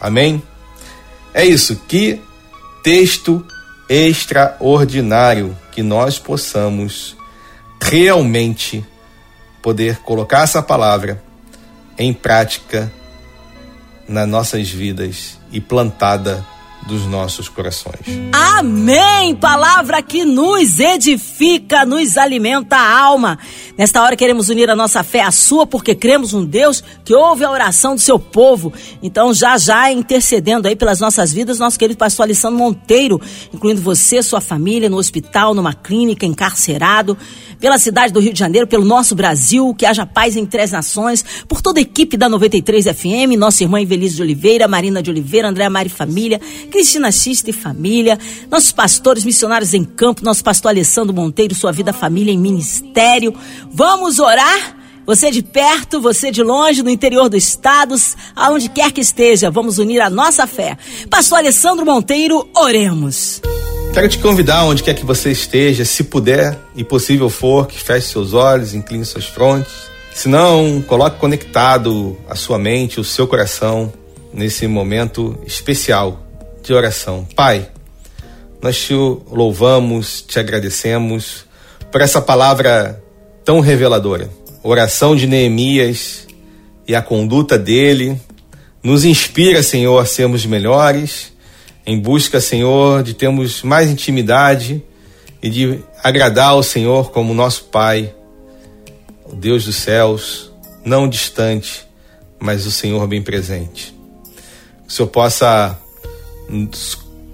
Amém? 0.00 0.42
É 1.32 1.44
isso. 1.44 1.76
Que 1.86 2.20
texto 2.82 3.46
extraordinário 3.88 5.56
que 5.70 5.84
nós 5.84 6.18
possamos 6.18 7.16
realmente 7.80 8.84
poder 9.62 9.98
colocar 9.98 10.42
essa 10.42 10.60
palavra 10.60 11.22
em 11.96 12.12
prática 12.12 12.92
nas 14.08 14.26
nossas 14.26 14.68
vidas 14.68 15.38
e 15.52 15.60
plantada 15.60 16.44
dos 16.86 17.06
nossos 17.06 17.48
corações. 17.48 18.00
Amém! 18.32 19.34
Palavra 19.34 20.02
que 20.02 20.24
nos 20.24 20.78
edifica, 20.78 21.84
nos 21.84 22.16
alimenta 22.16 22.76
a 22.76 23.00
alma. 23.00 23.38
Nesta 23.76 24.02
hora 24.02 24.16
queremos 24.16 24.48
unir 24.48 24.70
a 24.70 24.76
nossa 24.76 25.02
fé 25.02 25.22
à 25.22 25.30
sua, 25.30 25.66
porque 25.66 25.94
cremos 25.94 26.32
um 26.32 26.44
Deus 26.44 26.82
que 27.04 27.14
ouve 27.14 27.44
a 27.44 27.50
oração 27.50 27.94
do 27.94 28.00
seu 28.00 28.18
povo. 28.18 28.72
Então, 29.02 29.32
já 29.32 29.58
já 29.58 29.90
intercedendo 29.90 30.68
aí 30.68 30.76
pelas 30.76 31.00
nossas 31.00 31.32
vidas, 31.32 31.58
nosso 31.58 31.78
querido 31.78 31.98
pastor 31.98 32.24
Alessandro 32.24 32.58
Monteiro, 32.58 33.20
incluindo 33.52 33.80
você, 33.80 34.22
sua 34.22 34.40
família, 34.40 34.88
no 34.88 34.98
hospital, 34.98 35.54
numa 35.54 35.74
clínica, 35.74 36.26
encarcerado 36.26 37.16
pela 37.60 37.78
cidade 37.78 38.12
do 38.12 38.20
Rio 38.20 38.32
de 38.32 38.38
Janeiro, 38.38 38.66
pelo 38.66 38.84
nosso 38.84 39.14
Brasil, 39.14 39.74
que 39.74 39.86
haja 39.86 40.06
paz 40.06 40.36
em 40.36 40.46
três 40.46 40.72
nações, 40.72 41.24
por 41.48 41.60
toda 41.60 41.78
a 41.78 41.82
equipe 41.82 42.16
da 42.16 42.28
93 42.28 42.86
FM, 42.86 43.36
nossa 43.38 43.62
irmã 43.62 43.80
Evelise 43.80 44.16
de 44.16 44.22
Oliveira, 44.22 44.68
Marina 44.68 45.02
de 45.02 45.10
Oliveira, 45.10 45.48
André 45.48 45.68
Mari 45.68 45.88
Família, 45.88 46.40
Cristina 46.70 47.10
Xista 47.10 47.50
e 47.50 47.52
Família, 47.52 48.18
nossos 48.50 48.72
pastores 48.72 49.24
missionários 49.24 49.74
em 49.74 49.84
campo, 49.84 50.24
nosso 50.24 50.42
pastor 50.42 50.70
Alessandro 50.70 51.14
Monteiro, 51.14 51.54
sua 51.54 51.72
vida, 51.72 51.92
família 51.92 52.32
em 52.32 52.38
ministério. 52.38 53.34
Vamos 53.70 54.18
orar? 54.18 54.76
Você 55.06 55.30
de 55.30 55.42
perto, 55.42 56.00
você 56.00 56.30
de 56.30 56.42
longe, 56.42 56.82
no 56.82 56.88
interior 56.88 57.28
dos 57.28 57.44
estados, 57.44 58.16
aonde 58.34 58.70
quer 58.70 58.90
que 58.90 59.02
esteja, 59.02 59.50
vamos 59.50 59.78
unir 59.78 60.00
a 60.00 60.08
nossa 60.08 60.46
fé. 60.46 60.78
Pastor 61.10 61.38
Alessandro 61.38 61.84
Monteiro, 61.84 62.48
oremos. 62.56 63.42
Quero 63.94 64.08
te 64.08 64.18
convidar, 64.18 64.64
onde 64.64 64.82
quer 64.82 64.92
que 64.92 65.06
você 65.06 65.30
esteja, 65.30 65.84
se 65.84 66.02
puder 66.02 66.58
e 66.74 66.82
possível 66.82 67.30
for, 67.30 67.68
que 67.68 67.78
feche 67.78 68.08
seus 68.08 68.32
olhos, 68.32 68.74
incline 68.74 69.04
suas 69.04 69.24
frontes. 69.24 69.72
Se 70.12 70.28
não, 70.28 70.82
coloque 70.82 71.20
conectado 71.20 72.18
a 72.28 72.34
sua 72.34 72.58
mente, 72.58 72.98
o 72.98 73.04
seu 73.04 73.28
coração 73.28 73.92
nesse 74.32 74.66
momento 74.66 75.38
especial 75.46 76.26
de 76.60 76.74
oração. 76.74 77.24
Pai, 77.36 77.68
nós 78.60 78.76
te 78.76 78.92
louvamos, 78.94 80.22
te 80.22 80.40
agradecemos 80.40 81.46
por 81.92 82.00
essa 82.00 82.20
palavra 82.20 83.00
tão 83.44 83.60
reveladora. 83.60 84.28
Oração 84.64 85.14
de 85.14 85.28
Neemias 85.28 86.26
e 86.88 86.96
a 86.96 87.00
conduta 87.00 87.56
dele 87.56 88.20
nos 88.82 89.04
inspira, 89.04 89.62
Senhor, 89.62 90.00
a 90.00 90.04
sermos 90.04 90.44
melhores 90.44 91.32
em 91.86 91.98
busca, 91.98 92.40
Senhor, 92.40 93.02
de 93.02 93.12
termos 93.12 93.62
mais 93.62 93.90
intimidade 93.90 94.82
e 95.42 95.50
de 95.50 95.80
agradar 96.02 96.50
ao 96.50 96.62
Senhor 96.62 97.10
como 97.10 97.34
nosso 97.34 97.64
Pai, 97.64 98.14
o 99.26 99.34
Deus 99.34 99.66
dos 99.66 99.76
céus, 99.76 100.50
não 100.84 101.08
distante, 101.08 101.86
mas 102.38 102.64
o 102.66 102.70
Senhor 102.70 103.06
bem 103.06 103.22
presente. 103.22 103.94
Que 104.82 104.88
o 104.88 104.92
Senhor 104.92 105.08
possa 105.08 105.78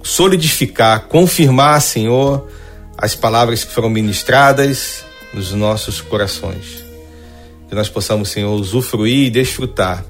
solidificar, 0.03 1.07
confirmar, 1.07 1.81
Senhor, 1.81 2.49
as 2.99 3.15
palavras 3.15 3.63
que 3.63 3.73
foram 3.73 3.89
ministradas 3.89 5.05
nos 5.33 5.53
nossos 5.53 6.01
corações. 6.01 6.85
Que 7.69 7.75
nós 7.75 7.89
possamos, 7.89 8.31
Senhor, 8.31 8.53
usufruir 8.53 9.27
e 9.27 9.31
desfrutar 9.31 10.05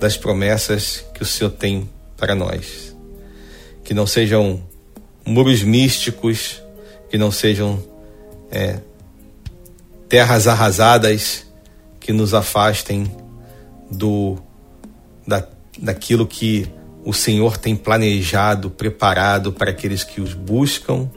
das 0.00 0.16
promessas 0.16 1.04
que 1.14 1.22
o 1.22 1.26
Senhor 1.26 1.50
tem 1.50 1.88
para 2.16 2.34
nós 2.34 2.90
que 3.90 3.94
não 3.94 4.06
sejam 4.06 4.62
muros 5.26 5.64
místicos, 5.64 6.62
que 7.10 7.18
não 7.18 7.32
sejam 7.32 7.82
é, 8.48 8.78
terras 10.08 10.46
arrasadas, 10.46 11.44
que 11.98 12.12
nos 12.12 12.32
afastem 12.32 13.10
do 13.90 14.38
da, 15.26 15.44
daquilo 15.76 16.24
que 16.24 16.68
o 17.04 17.12
Senhor 17.12 17.56
tem 17.56 17.74
planejado, 17.74 18.70
preparado 18.70 19.52
para 19.52 19.72
aqueles 19.72 20.04
que 20.04 20.20
os 20.20 20.34
buscam 20.34 21.10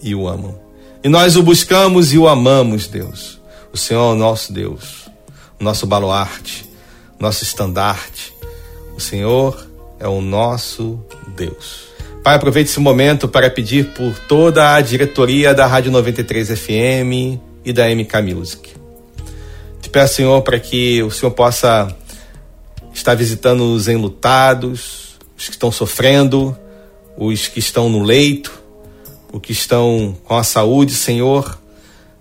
e 0.00 0.14
o 0.14 0.28
amam. 0.28 0.56
E 1.02 1.08
nós 1.08 1.34
o 1.34 1.42
buscamos 1.42 2.12
e 2.12 2.18
o 2.18 2.28
amamos, 2.28 2.86
Deus. 2.86 3.40
O 3.72 3.76
Senhor 3.76 4.10
é 4.10 4.12
o 4.12 4.16
nosso 4.16 4.52
Deus, 4.52 5.10
o 5.58 5.64
nosso 5.64 5.88
baluarte, 5.88 6.70
nosso 7.18 7.42
estandarte. 7.42 8.32
O 8.96 9.00
Senhor 9.00 9.66
é 9.98 10.06
o 10.06 10.20
nosso 10.20 11.04
Deus. 11.34 11.90
Pai, 12.22 12.36
aproveite 12.36 12.70
esse 12.70 12.78
momento 12.78 13.26
para 13.26 13.50
pedir 13.50 13.86
por 13.94 14.16
toda 14.16 14.76
a 14.76 14.80
diretoria 14.80 15.52
da 15.52 15.66
Rádio 15.66 15.90
93 15.90 16.56
FM 16.56 17.40
e 17.64 17.72
da 17.72 17.88
MK 17.88 18.22
Music. 18.22 18.70
Te 19.80 19.90
peço, 19.90 20.14
Senhor, 20.14 20.40
para 20.42 20.60
que 20.60 21.02
o 21.02 21.10
Senhor 21.10 21.32
possa 21.32 21.92
estar 22.94 23.16
visitando 23.16 23.74
os 23.74 23.88
enlutados, 23.88 25.18
os 25.36 25.46
que 25.46 25.54
estão 25.54 25.72
sofrendo, 25.72 26.56
os 27.16 27.48
que 27.48 27.58
estão 27.58 27.88
no 27.88 28.04
leito, 28.04 28.52
os 29.32 29.40
que 29.40 29.50
estão 29.50 30.16
com 30.22 30.36
a 30.36 30.44
saúde, 30.44 30.94
Senhor, 30.94 31.58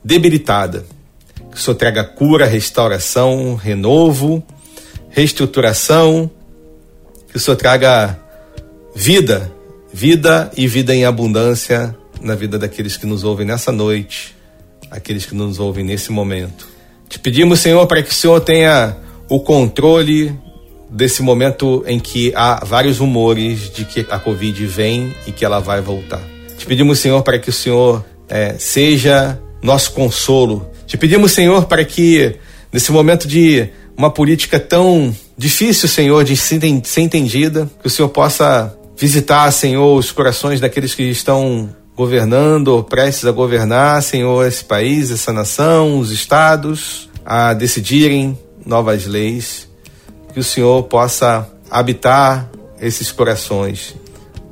debilitada. 0.03 0.83
Que 1.51 1.57
o 1.57 1.59
Senhor 1.59 1.75
traga 1.75 2.03
cura, 2.03 2.47
restauração, 2.47 3.53
renovo, 3.53 4.43
reestruturação, 5.11 6.27
que 7.29 7.37
o 7.37 7.39
Senhor 7.39 7.55
traga 7.55 8.19
vida 8.95 9.60
vida 9.93 10.51
e 10.55 10.67
vida 10.67 10.95
em 10.95 11.05
abundância 11.05 11.95
na 12.21 12.35
vida 12.35 12.57
daqueles 12.57 12.97
que 12.97 13.05
nos 13.05 13.23
ouvem 13.23 13.45
nessa 13.45 13.71
noite, 13.71 14.35
aqueles 14.89 15.25
que 15.25 15.33
nos 15.33 15.59
ouvem 15.59 15.83
nesse 15.83 16.11
momento. 16.11 16.67
Te 17.09 17.19
pedimos, 17.19 17.59
Senhor, 17.59 17.85
para 17.87 18.01
que 18.01 18.11
o 18.11 18.13
Senhor 18.13 18.39
tenha 18.41 18.95
o 19.27 19.39
controle 19.39 20.33
desse 20.89 21.21
momento 21.21 21.83
em 21.87 21.99
que 21.99 22.31
há 22.35 22.63
vários 22.63 22.99
rumores 22.99 23.71
de 23.73 23.85
que 23.85 24.05
a 24.09 24.19
Covid 24.19 24.65
vem 24.65 25.13
e 25.25 25.31
que 25.31 25.43
ela 25.43 25.59
vai 25.59 25.81
voltar. 25.81 26.21
Te 26.57 26.65
pedimos, 26.65 26.99
Senhor, 26.99 27.23
para 27.23 27.39
que 27.39 27.49
o 27.49 27.53
Senhor 27.53 28.05
é, 28.29 28.55
seja 28.57 29.39
nosso 29.61 29.91
consolo. 29.91 30.69
Te 30.85 30.97
pedimos, 30.97 31.31
Senhor, 31.31 31.65
para 31.65 31.83
que 31.83 32.35
nesse 32.71 32.91
momento 32.91 33.27
de 33.27 33.69
uma 33.97 34.09
política 34.09 34.59
tão 34.59 35.15
difícil, 35.37 35.87
Senhor, 35.87 36.23
de 36.23 36.35
ser 36.35 36.63
entendida, 37.01 37.69
que 37.81 37.87
o 37.87 37.89
Senhor 37.89 38.09
possa 38.09 38.75
visitar, 39.01 39.51
Senhor, 39.51 39.97
os 39.97 40.11
corações 40.11 40.59
daqueles 40.59 40.93
que 40.93 41.01
estão 41.01 41.75
governando 41.95 42.67
ou 42.67 42.83
prestes 42.83 43.25
a 43.25 43.31
governar, 43.31 44.03
Senhor, 44.03 44.47
esse 44.47 44.63
país, 44.63 45.09
essa 45.09 45.33
nação, 45.33 45.97
os 45.97 46.11
estados, 46.11 47.09
a 47.25 47.55
decidirem 47.55 48.37
novas 48.63 49.07
leis, 49.07 49.67
que 50.31 50.39
o 50.39 50.43
Senhor 50.43 50.83
possa 50.83 51.49
habitar 51.69 52.47
esses 52.79 53.11
corações. 53.11 53.95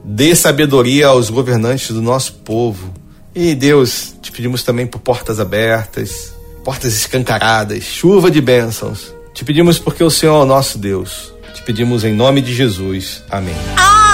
Dê 0.03 0.35
sabedoria 0.35 1.09
aos 1.09 1.29
governantes 1.29 1.91
do 1.91 2.01
nosso 2.01 2.33
povo. 2.33 2.91
E 3.35 3.53
Deus, 3.53 4.15
te 4.19 4.31
pedimos 4.31 4.63
também 4.63 4.87
por 4.87 4.97
portas 4.97 5.39
abertas, 5.39 6.33
portas 6.63 6.95
escancaradas, 6.95 7.83
chuva 7.83 8.31
de 8.31 8.41
bênçãos. 8.41 9.13
Te 9.31 9.45
pedimos 9.45 9.77
porque 9.77 10.03
o 10.03 10.09
Senhor 10.09 10.39
é 10.39 10.43
o 10.43 10.45
nosso 10.45 10.79
Deus. 10.79 11.31
Te 11.53 11.61
pedimos 11.61 12.03
em 12.03 12.15
nome 12.15 12.41
de 12.41 12.51
Jesus. 12.51 13.21
Amém. 13.29 13.55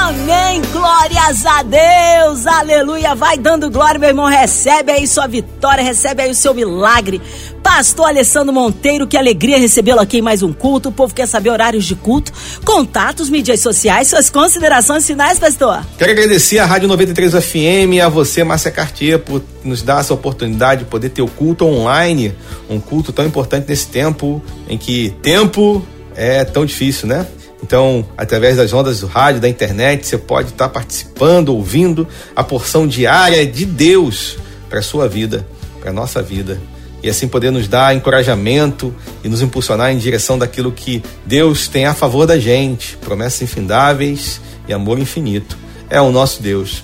Amém. 0.05 0.61
Glórias 0.71 1.43
a 1.47 1.63
Deus. 1.63 2.45
Aleluia. 2.45 3.15
Vai 3.15 3.39
dando 3.39 3.71
glória, 3.71 3.99
meu 3.99 4.09
irmão. 4.09 4.27
Recebe 4.27 4.91
aí 4.91 5.07
sua 5.07 5.25
vitória, 5.25 5.83
recebe 5.83 6.21
aí 6.21 6.29
o 6.29 6.35
seu 6.35 6.53
milagre. 6.53 7.19
Pastor 7.63 8.09
Alessandro 8.09 8.53
Monteiro, 8.53 9.07
que 9.07 9.17
alegria 9.17 9.57
recebê-lo 9.57 9.99
aqui 9.99 10.19
em 10.19 10.21
mais 10.21 10.43
um 10.43 10.53
culto. 10.53 10.89
O 10.89 10.91
povo 10.91 11.11
quer 11.11 11.27
saber 11.27 11.49
horários 11.49 11.85
de 11.85 11.95
culto, 11.95 12.31
contatos, 12.63 13.31
mídias 13.31 13.61
sociais, 13.61 14.07
suas 14.07 14.29
considerações 14.29 15.07
finais, 15.07 15.39
pastor. 15.39 15.83
Quero 15.97 16.11
agradecer 16.11 16.59
a 16.59 16.67
Rádio 16.67 16.87
93 16.87 17.43
FM 17.43 17.99
a 18.05 18.07
você, 18.07 18.43
Márcia 18.43 18.69
Cartier, 18.69 19.17
por 19.17 19.41
nos 19.63 19.81
dar 19.81 20.01
essa 20.01 20.13
oportunidade 20.13 20.83
de 20.83 20.87
poder 20.87 21.09
ter 21.09 21.23
o 21.23 21.27
culto 21.27 21.65
online, 21.65 22.35
um 22.69 22.79
culto 22.79 23.11
tão 23.11 23.25
importante 23.25 23.67
nesse 23.67 23.87
tempo 23.87 24.39
em 24.69 24.77
que 24.77 25.15
tempo 25.23 25.83
é 26.15 26.45
tão 26.45 26.63
difícil, 26.63 27.07
né? 27.07 27.25
Então, 27.65 28.05
através 28.15 28.57
das 28.57 28.71
ondas 28.73 28.99
do 28.99 29.07
rádio, 29.07 29.41
da 29.41 29.49
internet, 29.49 30.05
você 30.05 30.19
pode 30.19 30.49
estar 30.49 30.69
participando, 30.69 31.49
ouvindo 31.49 32.07
a 32.35 32.43
porção 32.43 32.85
diária 32.85 33.43
de 33.43 33.65
Deus 33.65 34.37
para 34.69 34.77
a 34.77 34.83
sua 34.83 35.09
vida, 35.09 35.47
para 35.79 35.89
a 35.89 35.93
nossa 35.93 36.21
vida. 36.21 36.61
E 37.01 37.09
assim 37.09 37.27
poder 37.27 37.49
nos 37.49 37.67
dar 37.67 37.95
encorajamento 37.95 38.93
e 39.23 39.27
nos 39.27 39.41
impulsionar 39.41 39.91
em 39.91 39.97
direção 39.97 40.37
daquilo 40.37 40.71
que 40.71 41.01
Deus 41.25 41.67
tem 41.67 41.87
a 41.87 41.95
favor 41.95 42.27
da 42.27 42.37
gente, 42.37 42.97
promessas 42.97 43.41
infindáveis 43.41 44.39
e 44.67 44.73
amor 44.73 44.99
infinito. 44.99 45.57
É 45.89 45.99
o 45.99 46.11
nosso 46.11 46.43
Deus. 46.43 46.83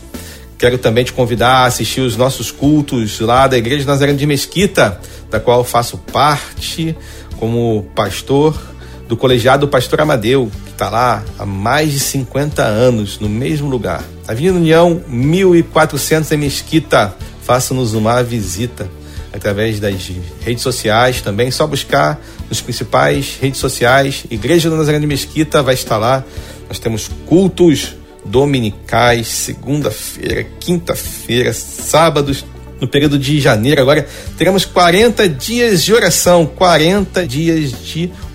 Quero 0.57 0.79
também 0.79 1.03
te 1.03 1.13
convidar 1.13 1.57
a 1.57 1.65
assistir 1.65 2.01
os 2.01 2.17
nossos 2.17 2.49
cultos 2.49 3.19
lá 3.19 3.45
da 3.45 3.55
Igreja 3.55 3.85
Nazareno 3.85 4.17
de 4.17 4.25
Mesquita, 4.25 4.99
da 5.29 5.39
qual 5.39 5.63
faço 5.63 5.99
parte 6.11 6.97
como 7.37 7.85
pastor 7.93 8.59
do 9.11 9.17
colegiado 9.17 9.67
Pastor 9.67 9.99
Amadeu, 9.99 10.49
está 10.81 10.89
lá 10.89 11.23
há 11.37 11.45
mais 11.45 11.91
de 11.91 11.99
50 11.99 12.63
anos, 12.63 13.19
no 13.19 13.29
mesmo 13.29 13.69
lugar. 13.69 14.03
Avenida 14.27 14.57
União 14.57 15.03
1400 15.07 16.31
em 16.31 16.37
Mesquita. 16.37 17.15
Faça-nos 17.43 17.93
uma 17.93 18.23
visita 18.23 18.89
através 19.31 19.79
das 19.79 20.09
redes 20.43 20.63
sociais 20.63 21.21
também. 21.21 21.51
Só 21.51 21.67
buscar 21.67 22.19
nos 22.49 22.61
principais 22.61 23.37
redes 23.39 23.59
sociais. 23.59 24.23
Igreja 24.31 24.71
do 24.71 24.75
Nazareno 24.75 25.01
de 25.01 25.07
Mesquita 25.07 25.61
vai 25.61 25.75
estar 25.75 25.99
lá. 25.99 26.23
Nós 26.67 26.79
temos 26.79 27.11
cultos 27.27 27.95
dominicais, 28.25 29.27
segunda-feira, 29.27 30.47
quinta-feira, 30.59 31.53
sábados, 31.53 32.43
no 32.79 32.87
período 32.87 33.19
de 33.19 33.39
janeiro. 33.39 33.83
Agora 33.83 34.07
teremos 34.35 34.65
40 34.65 35.29
dias 35.29 35.83
de 35.83 35.93
oração, 35.93 36.47
40 36.47 37.27
dias 37.27 37.71
de 37.71 38.05
oração, 38.05 38.30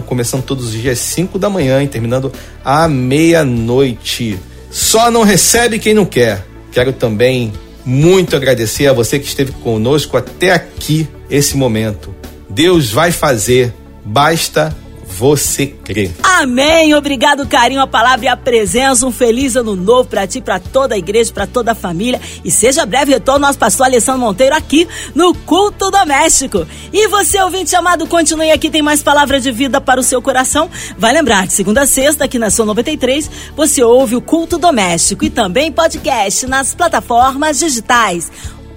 começando 0.00 0.42
todos 0.42 0.66
os 0.66 0.72
dias 0.72 0.98
5 0.98 1.38
da 1.38 1.48
manhã 1.48 1.82
e 1.82 1.88
terminando 1.88 2.32
à 2.64 2.86
meia-noite. 2.88 4.38
Só 4.70 5.10
não 5.10 5.22
recebe 5.22 5.78
quem 5.78 5.94
não 5.94 6.04
quer. 6.04 6.44
Quero 6.70 6.92
também 6.92 7.52
muito 7.84 8.36
agradecer 8.36 8.86
a 8.86 8.92
você 8.92 9.18
que 9.18 9.26
esteve 9.26 9.52
conosco 9.52 10.16
até 10.16 10.52
aqui, 10.52 11.08
esse 11.30 11.56
momento. 11.56 12.14
Deus 12.48 12.90
vai 12.90 13.10
fazer, 13.10 13.74
basta 14.04 14.76
você 15.18 15.66
crê. 15.66 16.12
Amém. 16.22 16.94
Obrigado, 16.94 17.44
carinho, 17.48 17.80
a 17.80 17.86
palavra 17.88 18.26
e 18.26 18.28
a 18.28 18.36
presença. 18.36 19.04
Um 19.04 19.10
feliz 19.10 19.56
ano 19.56 19.74
novo 19.74 20.08
para 20.08 20.28
ti, 20.28 20.40
para 20.40 20.60
toda 20.60 20.94
a 20.94 20.98
igreja, 20.98 21.32
para 21.32 21.44
toda 21.44 21.72
a 21.72 21.74
família. 21.74 22.20
E 22.44 22.50
seja 22.52 22.86
breve 22.86 23.12
retorno 23.12 23.40
nosso 23.40 23.58
pastor 23.58 23.86
Alessandro 23.86 24.20
Monteiro 24.20 24.54
aqui 24.54 24.86
no 25.16 25.34
Culto 25.34 25.90
Doméstico. 25.90 26.64
E 26.92 27.08
você, 27.08 27.42
ouvinte 27.42 27.74
amado, 27.74 28.06
continue 28.06 28.52
aqui, 28.52 28.70
tem 28.70 28.80
mais 28.80 29.02
palavra 29.02 29.40
de 29.40 29.50
vida 29.50 29.80
para 29.80 29.98
o 29.98 30.04
seu 30.04 30.22
coração. 30.22 30.70
Vai 30.96 31.12
lembrar, 31.12 31.48
de 31.48 31.52
segunda 31.52 31.82
a 31.82 31.86
sexta, 31.86 32.24
aqui 32.24 32.38
na 32.38 32.48
sua 32.48 32.66
93, 32.66 33.28
você 33.56 33.82
ouve 33.82 34.14
o 34.14 34.22
Culto 34.22 34.56
Doméstico 34.56 35.24
e 35.24 35.30
também 35.30 35.72
podcast 35.72 36.46
nas 36.46 36.76
plataformas 36.76 37.58
digitais. 37.58 38.30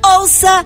Ouça 0.03 0.65